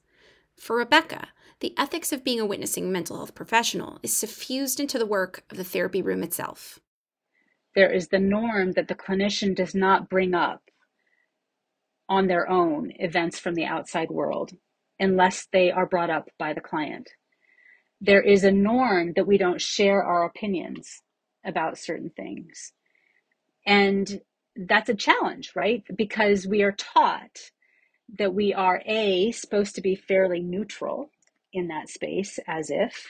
For 0.57 0.77
Rebecca, 0.77 1.29
the 1.59 1.73
ethics 1.77 2.11
of 2.11 2.23
being 2.23 2.39
a 2.39 2.45
witnessing 2.45 2.91
mental 2.91 3.17
health 3.17 3.35
professional 3.35 3.99
is 4.01 4.15
suffused 4.15 4.79
into 4.79 4.97
the 4.97 5.05
work 5.05 5.43
of 5.51 5.57
the 5.57 5.63
therapy 5.63 6.01
room 6.01 6.23
itself. 6.23 6.79
There 7.75 7.91
is 7.91 8.07
the 8.07 8.19
norm 8.19 8.71
that 8.73 8.87
the 8.87 8.95
clinician 8.95 9.55
does 9.55 9.75
not 9.75 10.09
bring 10.09 10.33
up 10.33 10.63
on 12.09 12.27
their 12.27 12.49
own 12.49 12.91
events 12.99 13.39
from 13.39 13.53
the 13.55 13.65
outside 13.65 14.09
world 14.09 14.51
unless 14.99 15.47
they 15.53 15.71
are 15.71 15.85
brought 15.85 16.09
up 16.09 16.29
by 16.37 16.53
the 16.53 16.61
client. 16.61 17.09
There 18.01 18.21
is 18.21 18.43
a 18.43 18.51
norm 18.51 19.13
that 19.15 19.27
we 19.27 19.37
don't 19.37 19.61
share 19.61 20.03
our 20.03 20.25
opinions 20.25 21.01
about 21.45 21.77
certain 21.77 22.09
things. 22.09 22.73
And 23.65 24.21
that's 24.55 24.89
a 24.89 24.95
challenge, 24.95 25.51
right? 25.55 25.83
Because 25.95 26.47
we 26.47 26.63
are 26.63 26.73
taught 26.73 27.39
that 28.19 28.33
we 28.33 28.53
are 28.53 28.81
A, 28.85 29.31
supposed 29.31 29.75
to 29.75 29.81
be 29.81 29.95
fairly 29.95 30.41
neutral 30.41 31.11
in 31.53 31.67
that 31.69 31.89
space, 31.89 32.39
as 32.47 32.69
if, 32.69 33.07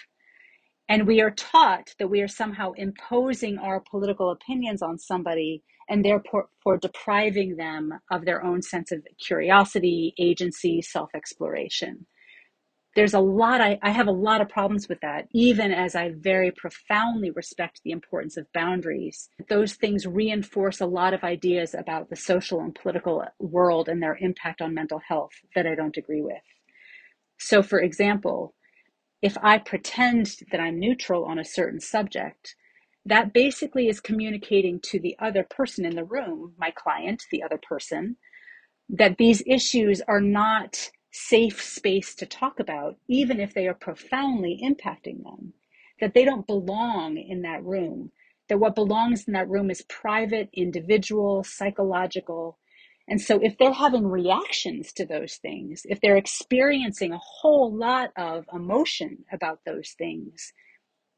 and 0.88 1.08
we 1.08 1.22
are 1.22 1.32
taught 1.32 1.96
that 2.00 2.10
we 2.10 2.22
are 2.22 2.28
somehow 2.28 2.74
imposing 2.74 3.58
our 3.58 3.80
political 3.80 4.32
opinions 4.32 4.82
on 4.82 5.00
somebody 5.00 5.64
and 5.90 6.06
therefore 6.06 6.50
for 6.64 6.78
depriving 6.78 7.56
them 7.56 7.94
of 8.12 8.26
their 8.26 8.44
own 8.44 8.62
sense 8.62 8.92
of 8.92 9.06
curiosity, 9.26 10.14
agency, 10.20 10.82
self 10.82 11.10
exploration 11.16 12.06
there's 12.96 13.14
a 13.14 13.20
lot 13.20 13.62
I, 13.62 13.80
I 13.82 13.92
have 13.92 14.08
a 14.08 14.12
lot 14.12 14.42
of 14.42 14.50
problems 14.50 14.90
with 14.90 15.00
that 15.02 15.28
even 15.34 15.72
as 15.72 15.96
i 15.96 16.12
very 16.18 16.52
profoundly 16.52 17.32
respect 17.32 17.82
the 17.84 17.92
importance 17.92 18.38
of 18.38 18.52
boundaries. 18.54 19.30
Those 19.50 19.74
things 19.76 20.06
reinforce 20.06 20.82
a 20.82 20.86
lot 20.86 21.14
of 21.14 21.24
ideas 21.24 21.74
about 21.74 22.10
the 22.10 22.16
social 22.16 22.62
and 22.62 22.76
political 22.76 23.24
world 23.40 23.90
and 23.90 24.02
their 24.02 24.18
impact 24.18 24.62
on 24.62 24.74
mental 24.74 25.02
health 25.08 25.32
that 25.56 25.68
i 25.68 25.76
don't 25.76 25.98
agree 25.98 26.22
with. 26.22 26.44
So 27.40 27.64
for 27.64 27.80
example 27.82 28.54
if 29.22 29.38
i 29.44 29.58
pretend 29.58 30.38
that 30.52 30.62
i'm 30.62 30.80
neutral 30.80 31.26
on 31.26 31.40
a 31.40 31.46
certain 31.46 31.80
subject 31.80 32.56
that 33.06 33.34
basically 33.34 33.88
is 33.88 34.00
communicating 34.00 34.80
to 34.80 35.00
the 35.00 35.16
other 35.20 35.46
person 35.50 35.86
in 35.86 35.96
the 35.96 36.04
room 36.04 36.54
my 36.58 36.72
client 36.72 37.24
the 37.32 37.44
other 37.44 37.60
person 37.70 38.18
that 38.90 39.18
these 39.18 39.44
issues 39.48 40.02
are 40.08 40.22
not 40.22 40.92
safe 41.12 41.62
space 41.62 42.16
to 42.16 42.26
talk 42.26 42.60
about, 42.60 42.98
even 43.08 43.40
if 43.40 43.54
they 43.54 43.68
are 43.68 43.74
profoundly 43.76 44.60
impacting 44.64 45.24
them, 45.24 45.54
that 46.02 46.14
they 46.14 46.26
don't 46.26 46.48
belong 46.48 47.18
in 47.18 47.44
that 47.44 47.64
room, 47.64 48.12
that 48.50 48.60
what 48.60 48.76
belongs 48.76 49.26
in 49.28 49.34
that 49.34 49.50
room 49.50 49.72
is 49.72 49.84
private, 49.84 50.50
individual, 50.54 51.44
psychological. 51.44 52.60
And 53.08 53.22
so 53.22 53.40
if 53.44 53.58
they're 53.58 53.74
having 53.74 54.08
reactions 54.08 54.94
to 54.94 55.06
those 55.06 55.36
things, 55.36 55.84
if 55.86 56.02
they're 56.02 56.18
experiencing 56.18 57.14
a 57.14 57.22
whole 57.22 57.76
lot 57.76 58.12
of 58.18 58.46
emotion 58.54 59.26
about 59.32 59.60
those 59.66 59.92
things, 59.98 60.54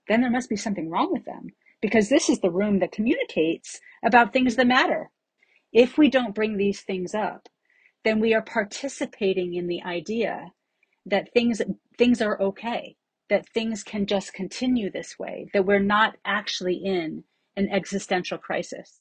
then 0.07 0.21
there 0.21 0.31
must 0.31 0.49
be 0.49 0.55
something 0.57 0.89
wrong 0.89 1.11
with 1.13 1.25
them 1.25 1.49
because 1.81 2.09
this 2.09 2.29
is 2.29 2.39
the 2.39 2.51
room 2.51 2.79
that 2.79 2.91
communicates 2.91 3.79
about 4.05 4.33
things 4.33 4.55
that 4.55 4.67
matter. 4.67 5.11
If 5.73 5.97
we 5.97 6.09
don't 6.09 6.35
bring 6.35 6.57
these 6.57 6.81
things 6.81 7.15
up, 7.15 7.49
then 8.03 8.19
we 8.19 8.33
are 8.33 8.41
participating 8.41 9.53
in 9.53 9.67
the 9.67 9.81
idea 9.83 10.51
that 11.05 11.31
things 11.33 11.61
things 11.97 12.21
are 12.21 12.41
okay 12.41 12.95
that 13.29 13.47
things 13.49 13.83
can 13.83 14.05
just 14.05 14.33
continue 14.33 14.91
this 14.91 15.17
way 15.17 15.47
that 15.53 15.65
we're 15.65 15.79
not 15.79 16.15
actually 16.25 16.75
in 16.75 17.23
an 17.55 17.69
existential 17.69 18.37
crisis 18.37 18.99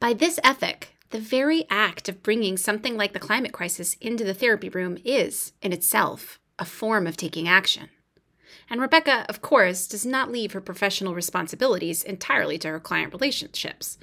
by 0.00 0.12
this 0.12 0.38
ethic 0.44 0.96
the 1.10 1.20
very 1.20 1.66
act 1.68 2.08
of 2.08 2.22
bringing 2.22 2.56
something 2.56 2.96
like 2.96 3.12
the 3.12 3.18
climate 3.18 3.52
crisis 3.52 3.94
into 4.00 4.24
the 4.24 4.34
therapy 4.34 4.68
room 4.68 4.96
is 5.04 5.52
in 5.60 5.72
itself 5.72 6.38
a 6.58 6.64
form 6.64 7.06
of 7.06 7.16
taking 7.16 7.48
action 7.48 7.88
and 8.68 8.80
Rebecca, 8.80 9.26
of 9.28 9.42
course, 9.42 9.86
does 9.86 10.06
not 10.06 10.30
leave 10.30 10.52
her 10.52 10.60
professional 10.60 11.14
responsibilities 11.14 12.02
entirely 12.02 12.58
to 12.58 12.68
her 12.68 12.80
client 12.80 13.12
relationships. 13.12 13.98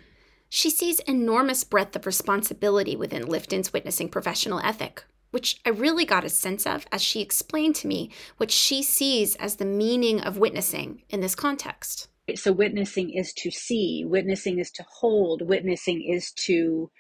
She 0.50 0.70
sees 0.72 1.00
enormous 1.02 1.64
breadth 1.64 1.96
of 1.96 2.06
responsibility 2.06 2.96
within 2.96 3.28
Lifton's 3.28 3.72
witnessing 3.72 4.10
professional 4.10 4.60
ethic, 4.60 5.04
which 5.32 5.60
I 5.66 5.70
really 5.70 6.06
got 6.06 6.26
a 6.26 6.30
sense 6.30 6.66
of 6.66 6.88
as 6.92 7.04
she 7.04 7.22
explained 7.22 7.76
to 7.78 7.88
me 7.88 8.10
what 8.38 8.50
she 8.50 8.82
sees 8.82 9.36
as 9.36 9.56
the 9.56 9.66
meaning 9.66 10.20
of 10.20 10.40
witnessing 10.40 11.04
in 11.10 11.22
this 11.22 11.36
context. 11.36 12.08
So, 12.36 12.52
witnessing 12.52 13.12
is 13.12 13.34
to 13.34 13.52
see, 13.52 14.04
witnessing 14.06 14.60
is 14.60 14.72
to 14.72 14.86
hold, 15.00 15.48
witnessing 15.48 16.04
is 16.04 16.32
to 16.46 16.92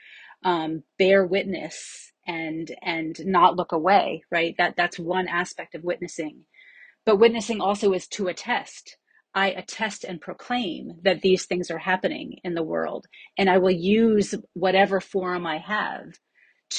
um, 0.43 0.83
bear 0.97 1.25
witness 1.25 2.11
and 2.27 2.71
and 2.83 3.19
not 3.25 3.55
look 3.55 3.71
away 3.71 4.23
right? 4.31 4.55
That 4.57 4.75
that's 4.77 4.99
one 4.99 5.27
aspect 5.27 5.73
of 5.75 5.83
witnessing. 5.83 6.45
But 7.05 7.17
witnessing 7.17 7.61
also 7.61 7.93
is 7.93 8.07
to 8.09 8.27
attest 8.27 8.97
I 9.33 9.49
attest 9.51 10.03
and 10.03 10.19
proclaim 10.19 10.93
that 11.03 11.21
these 11.21 11.45
things 11.45 11.69
are 11.69 11.77
happening 11.77 12.39
in 12.43 12.55
the 12.55 12.63
world. 12.63 13.05
And 13.37 13.49
I 13.49 13.57
will 13.57 13.71
use 13.71 14.35
whatever 14.53 14.99
forum 14.99 15.45
I 15.45 15.57
have 15.57 16.19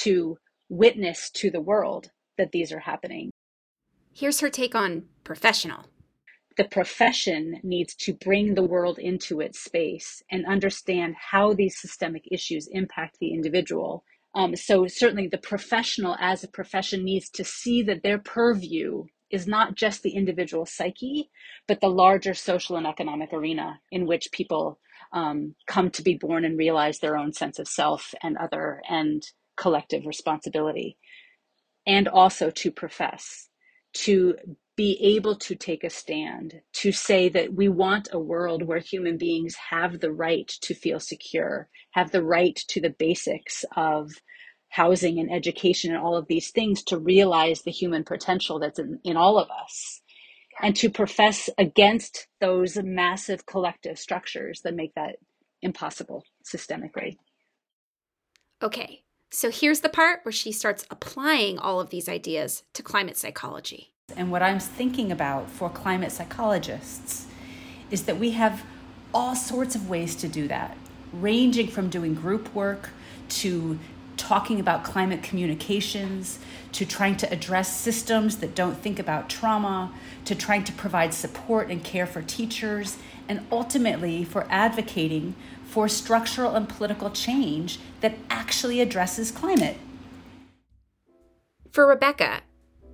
to 0.03 0.37
witness 0.69 1.29
to 1.31 1.49
the 1.49 1.61
world 1.61 2.11
that 2.37 2.51
these 2.51 2.71
are 2.71 2.79
happening. 2.79 3.31
Here's 4.13 4.41
her 4.41 4.49
take 4.49 4.75
on 4.75 5.05
professional. 5.23 5.85
The 6.57 6.65
profession 6.65 7.61
needs 7.63 7.95
to 7.95 8.13
bring 8.13 8.55
the 8.55 8.63
world 8.63 8.99
into 8.99 9.39
its 9.39 9.63
space 9.63 10.21
and 10.29 10.45
understand 10.45 11.15
how 11.31 11.53
these 11.53 11.79
systemic 11.79 12.23
issues 12.29 12.67
impact 12.71 13.17
the 13.19 13.33
individual. 13.33 14.03
Um, 14.35 14.55
so, 14.55 14.85
certainly, 14.87 15.27
the 15.27 15.37
professional 15.37 16.17
as 16.19 16.43
a 16.43 16.49
profession 16.49 17.03
needs 17.03 17.29
to 17.31 17.43
see 17.43 17.81
that 17.83 18.03
their 18.03 18.17
purview 18.19 19.05
is 19.31 19.47
not 19.47 19.75
just 19.75 20.03
the 20.03 20.11
individual 20.11 20.65
psyche, 20.65 21.29
but 21.67 21.81
the 21.81 21.89
larger 21.89 22.33
social 22.33 22.77
and 22.77 22.87
economic 22.87 23.33
arena 23.33 23.81
in 23.91 24.07
which 24.07 24.31
people 24.31 24.79
um, 25.13 25.55
come 25.67 25.89
to 25.91 26.03
be 26.03 26.15
born 26.15 26.45
and 26.45 26.57
realize 26.57 26.99
their 26.99 27.17
own 27.17 27.33
sense 27.33 27.59
of 27.59 27.67
self 27.67 28.13
and 28.23 28.37
other 28.37 28.81
and 28.89 29.23
collective 29.57 30.05
responsibility, 30.05 30.97
and 31.87 32.07
also 32.07 32.51
to 32.51 32.71
profess. 32.71 33.49
to 33.93 34.35
be 34.75 34.97
able 35.17 35.35
to 35.35 35.55
take 35.55 35.83
a 35.83 35.89
stand, 35.89 36.61
to 36.73 36.91
say 36.91 37.29
that 37.29 37.53
we 37.53 37.69
want 37.69 38.09
a 38.11 38.19
world 38.19 38.63
where 38.63 38.79
human 38.79 39.17
beings 39.17 39.55
have 39.71 39.99
the 39.99 40.11
right 40.11 40.47
to 40.61 40.73
feel 40.73 40.99
secure, 40.99 41.69
have 41.91 42.11
the 42.11 42.23
right 42.23 42.55
to 42.69 42.81
the 42.81 42.89
basics 42.89 43.65
of 43.75 44.11
housing 44.71 45.19
and 45.19 45.31
education 45.31 45.93
and 45.93 46.01
all 46.01 46.15
of 46.15 46.27
these 46.27 46.49
things 46.49 46.81
to 46.81 46.97
realize 46.97 47.61
the 47.61 47.71
human 47.71 48.05
potential 48.05 48.57
that's 48.57 48.79
in, 48.79 48.99
in 49.03 49.17
all 49.17 49.37
of 49.37 49.49
us 49.51 50.01
and 50.61 50.75
to 50.77 50.89
profess 50.89 51.49
against 51.57 52.27
those 52.39 52.77
massive 52.77 53.45
collective 53.45 53.99
structures 53.99 54.61
that 54.61 54.73
make 54.73 54.95
that 54.95 55.17
impossible 55.61 56.23
systemically. 56.45 57.17
Okay, 58.63 59.03
so 59.29 59.51
here's 59.51 59.81
the 59.81 59.89
part 59.89 60.21
where 60.23 60.31
she 60.31 60.53
starts 60.53 60.85
applying 60.89 61.59
all 61.59 61.81
of 61.81 61.89
these 61.89 62.07
ideas 62.07 62.63
to 62.73 62.81
climate 62.81 63.17
psychology. 63.17 63.91
And 64.15 64.31
what 64.31 64.41
I'm 64.41 64.59
thinking 64.59 65.11
about 65.11 65.49
for 65.49 65.69
climate 65.69 66.13
psychologists 66.13 67.27
is 67.89 68.03
that 68.03 68.17
we 68.17 68.31
have 68.31 68.63
all 69.13 69.35
sorts 69.35 69.75
of 69.75 69.89
ways 69.89 70.15
to 70.15 70.29
do 70.29 70.47
that, 70.47 70.77
ranging 71.11 71.67
from 71.67 71.89
doing 71.89 72.13
group 72.13 72.53
work 72.55 72.91
to 73.29 73.77
talking 74.31 74.61
about 74.61 74.81
climate 74.81 75.21
communications 75.21 76.39
to 76.71 76.85
trying 76.85 77.17
to 77.17 77.29
address 77.33 77.75
systems 77.75 78.37
that 78.37 78.55
don't 78.55 78.77
think 78.77 78.97
about 78.97 79.29
trauma 79.29 79.91
to 80.23 80.33
trying 80.33 80.63
to 80.63 80.71
provide 80.71 81.13
support 81.13 81.69
and 81.69 81.83
care 81.83 82.05
for 82.05 82.21
teachers 82.21 82.97
and 83.27 83.45
ultimately 83.51 84.23
for 84.23 84.47
advocating 84.49 85.35
for 85.65 85.89
structural 85.89 86.55
and 86.55 86.69
political 86.69 87.09
change 87.09 87.77
that 87.99 88.15
actually 88.29 88.79
addresses 88.79 89.31
climate. 89.31 89.75
For 91.69 91.85
Rebecca, 91.85 92.39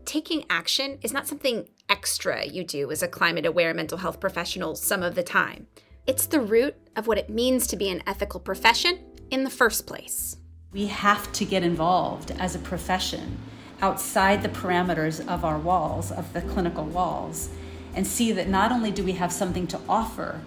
taking 0.06 0.44
action 0.50 0.98
is 1.04 1.14
not 1.14 1.28
something 1.28 1.70
extra 1.88 2.48
you 2.48 2.64
do 2.64 2.90
as 2.90 3.04
a 3.04 3.08
climate 3.08 3.46
aware 3.46 3.76
mental 3.76 4.00
health 4.00 4.20
professional 4.20 4.76
some 4.76 5.04
of 5.04 5.14
the 5.14 5.22
time. 5.22 5.68
It's 6.08 6.26
the 6.26 6.42
root 6.42 6.74
of 6.96 7.06
what 7.06 7.20
it 7.20 7.30
means 7.30 7.68
to 7.68 7.76
be 7.76 7.90
an 7.90 8.02
ethical 8.08 8.40
profession 8.40 8.98
in 9.30 9.44
the 9.44 9.52
first 9.52 9.86
place. 9.86 10.37
We 10.74 10.88
have 10.88 11.32
to 11.34 11.46
get 11.46 11.64
involved 11.64 12.32
as 12.32 12.54
a 12.54 12.60
profession 12.60 13.38
outside 13.82 14.44
the 14.44 14.50
parameters 14.50 15.26
of 15.26 15.46
our 15.46 15.58
walls, 15.58 16.12
of 16.12 16.34
the 16.34 16.42
clinical 16.42 16.84
walls, 16.84 17.50
and 17.96 18.06
see 18.06 18.34
that 18.34 18.50
not 18.50 18.74
only 18.74 18.92
do 18.92 19.02
we 19.02 19.14
have 19.14 19.32
something 19.32 19.66
to 19.68 19.80
offer, 19.88 20.42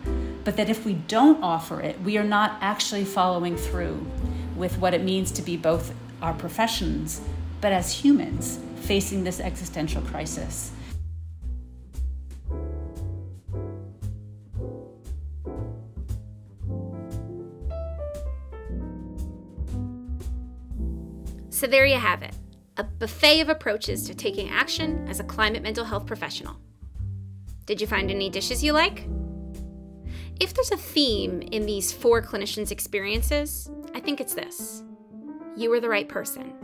but 0.44 0.58
that 0.58 0.68
if 0.68 0.84
we 0.84 0.92
don't 0.92 1.42
offer 1.42 1.80
it, 1.80 1.98
we 2.02 2.18
are 2.18 2.24
not 2.24 2.58
actually 2.60 3.06
following 3.06 3.56
through 3.56 4.06
with 4.56 4.76
what 4.76 4.92
it 4.92 5.02
means 5.02 5.30
to 5.32 5.42
be 5.42 5.56
both 5.56 5.94
our 6.20 6.34
professions, 6.34 7.22
but 7.62 7.72
as 7.72 8.04
humans 8.04 8.58
facing 8.82 9.24
this 9.24 9.40
existential 9.40 10.02
crisis. 10.02 10.70
So 21.60 21.66
there 21.66 21.84
you 21.84 21.98
have 21.98 22.22
it 22.22 22.34
a 22.78 22.84
buffet 22.84 23.42
of 23.42 23.50
approaches 23.50 24.06
to 24.06 24.14
taking 24.14 24.48
action 24.48 25.06
as 25.06 25.20
a 25.20 25.24
climate 25.24 25.62
mental 25.62 25.84
health 25.84 26.06
professional. 26.06 26.56
Did 27.66 27.82
you 27.82 27.86
find 27.86 28.10
any 28.10 28.30
dishes 28.30 28.64
you 28.64 28.72
like? 28.72 29.06
If 30.40 30.54
there's 30.54 30.70
a 30.70 30.78
theme 30.78 31.42
in 31.52 31.66
these 31.66 31.92
four 31.92 32.22
clinicians' 32.22 32.70
experiences, 32.70 33.70
I 33.94 34.00
think 34.00 34.22
it's 34.22 34.32
this 34.32 34.84
you 35.54 35.70
are 35.74 35.80
the 35.80 35.88
right 35.90 36.08
person. 36.08 36.54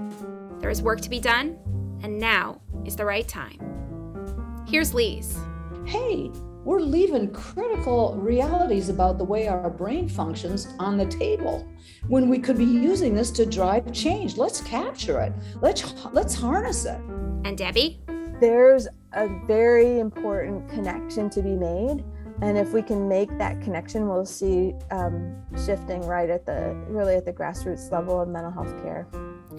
There 0.61 0.71
is 0.71 0.81
work 0.81 1.03
to 1.03 1.11
be 1.11 1.21
done, 1.21 1.59
and 2.03 2.19
now 2.19 2.63
is 2.87 2.97
the 2.97 3.05
right 3.05 3.29
time. 3.29 4.65
Here's 4.67 4.95
Lise. 4.95 5.39
Hey, 5.85 6.31
we're 6.67 6.81
leaving 6.81 7.33
critical 7.33 8.17
realities 8.17 8.89
about 8.89 9.19
the 9.19 9.25
way 9.25 9.47
our 9.47 9.71
brain 9.71 10.09
functions 10.09 10.75
on 10.81 10.97
the 10.97 11.07
table 11.07 11.65
when 12.09 12.29
we 12.29 12.41
could 12.41 12.59
be 12.59 12.65
using 12.65 13.15
this 13.15 13.31
to 13.31 13.47
drive 13.47 13.93
change. 13.93 14.37
Let's 14.37 14.61
capture 14.63 15.21
it. 15.21 15.33
Let's 15.63 15.95
let's 16.13 16.35
harness 16.35 16.85
it. 16.85 17.01
And 17.45 17.57
Debbie? 17.57 18.01
There's 18.41 18.89
a 19.13 19.29
very 19.47 20.01
important 20.01 20.69
connection 20.69 21.31
to 21.31 21.41
be 21.41 21.55
made. 21.55 22.05
And 22.43 22.59
if 22.59 22.73
we 22.73 22.83
can 22.83 23.09
make 23.09 23.31
that 23.39 23.63
connection, 23.63 24.09
we'll 24.09 24.27
see 24.27 24.75
um, 24.91 25.37
shifting 25.65 26.01
right 26.03 26.29
at 26.29 26.45
the 26.47 26.75
really 26.89 27.15
at 27.15 27.25
the 27.25 27.33
grassroots 27.33 27.93
level 27.93 28.21
of 28.21 28.29
mental 28.29 28.51
health 28.51 28.83
care. 28.83 29.07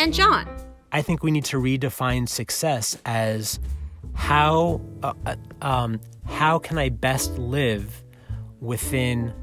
And 0.01 0.13
Jon? 0.13 0.45
I 0.91 1.01
think 1.01 1.23
we 1.23 1.31
need 1.31 1.45
to 1.45 1.57
redefine 1.57 2.27
success 2.27 2.97
as 3.05 3.59
how 4.17 4.81
uh, 5.03 5.13
uh, 5.25 5.35
um, 5.61 6.01
how 6.25 6.59
can 6.59 6.77
I 6.77 6.89
best 6.89 7.37
live 7.37 8.03
within 8.59 9.33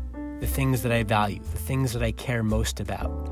the 0.41 0.47
things 0.47 0.83
that 0.83 0.93
I 0.93 1.03
value, 1.03 1.41
the 1.41 1.59
things 1.59 1.93
that 1.95 2.03
I 2.03 2.13
care 2.13 2.43
most 2.43 2.79
about. 2.79 3.31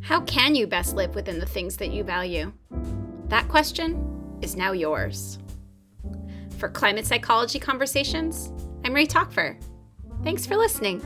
How 0.00 0.20
can 0.22 0.54
you 0.54 0.66
best 0.66 0.96
live 0.96 1.14
within 1.14 1.38
the 1.38 1.46
things 1.46 1.76
that 1.76 1.90
you 1.90 2.02
value? 2.02 2.52
That 3.28 3.48
question 3.48 4.38
is 4.40 4.56
now 4.56 4.72
yours. 4.72 5.38
For 6.58 6.68
Climate 6.68 7.06
Psychology 7.06 7.58
Conversations, 7.58 8.52
I'm 8.84 8.92
Rei 8.92 9.06
Takver. 9.06 9.56
Thanks 10.24 10.46
for 10.46 10.56
listening. 10.56 11.04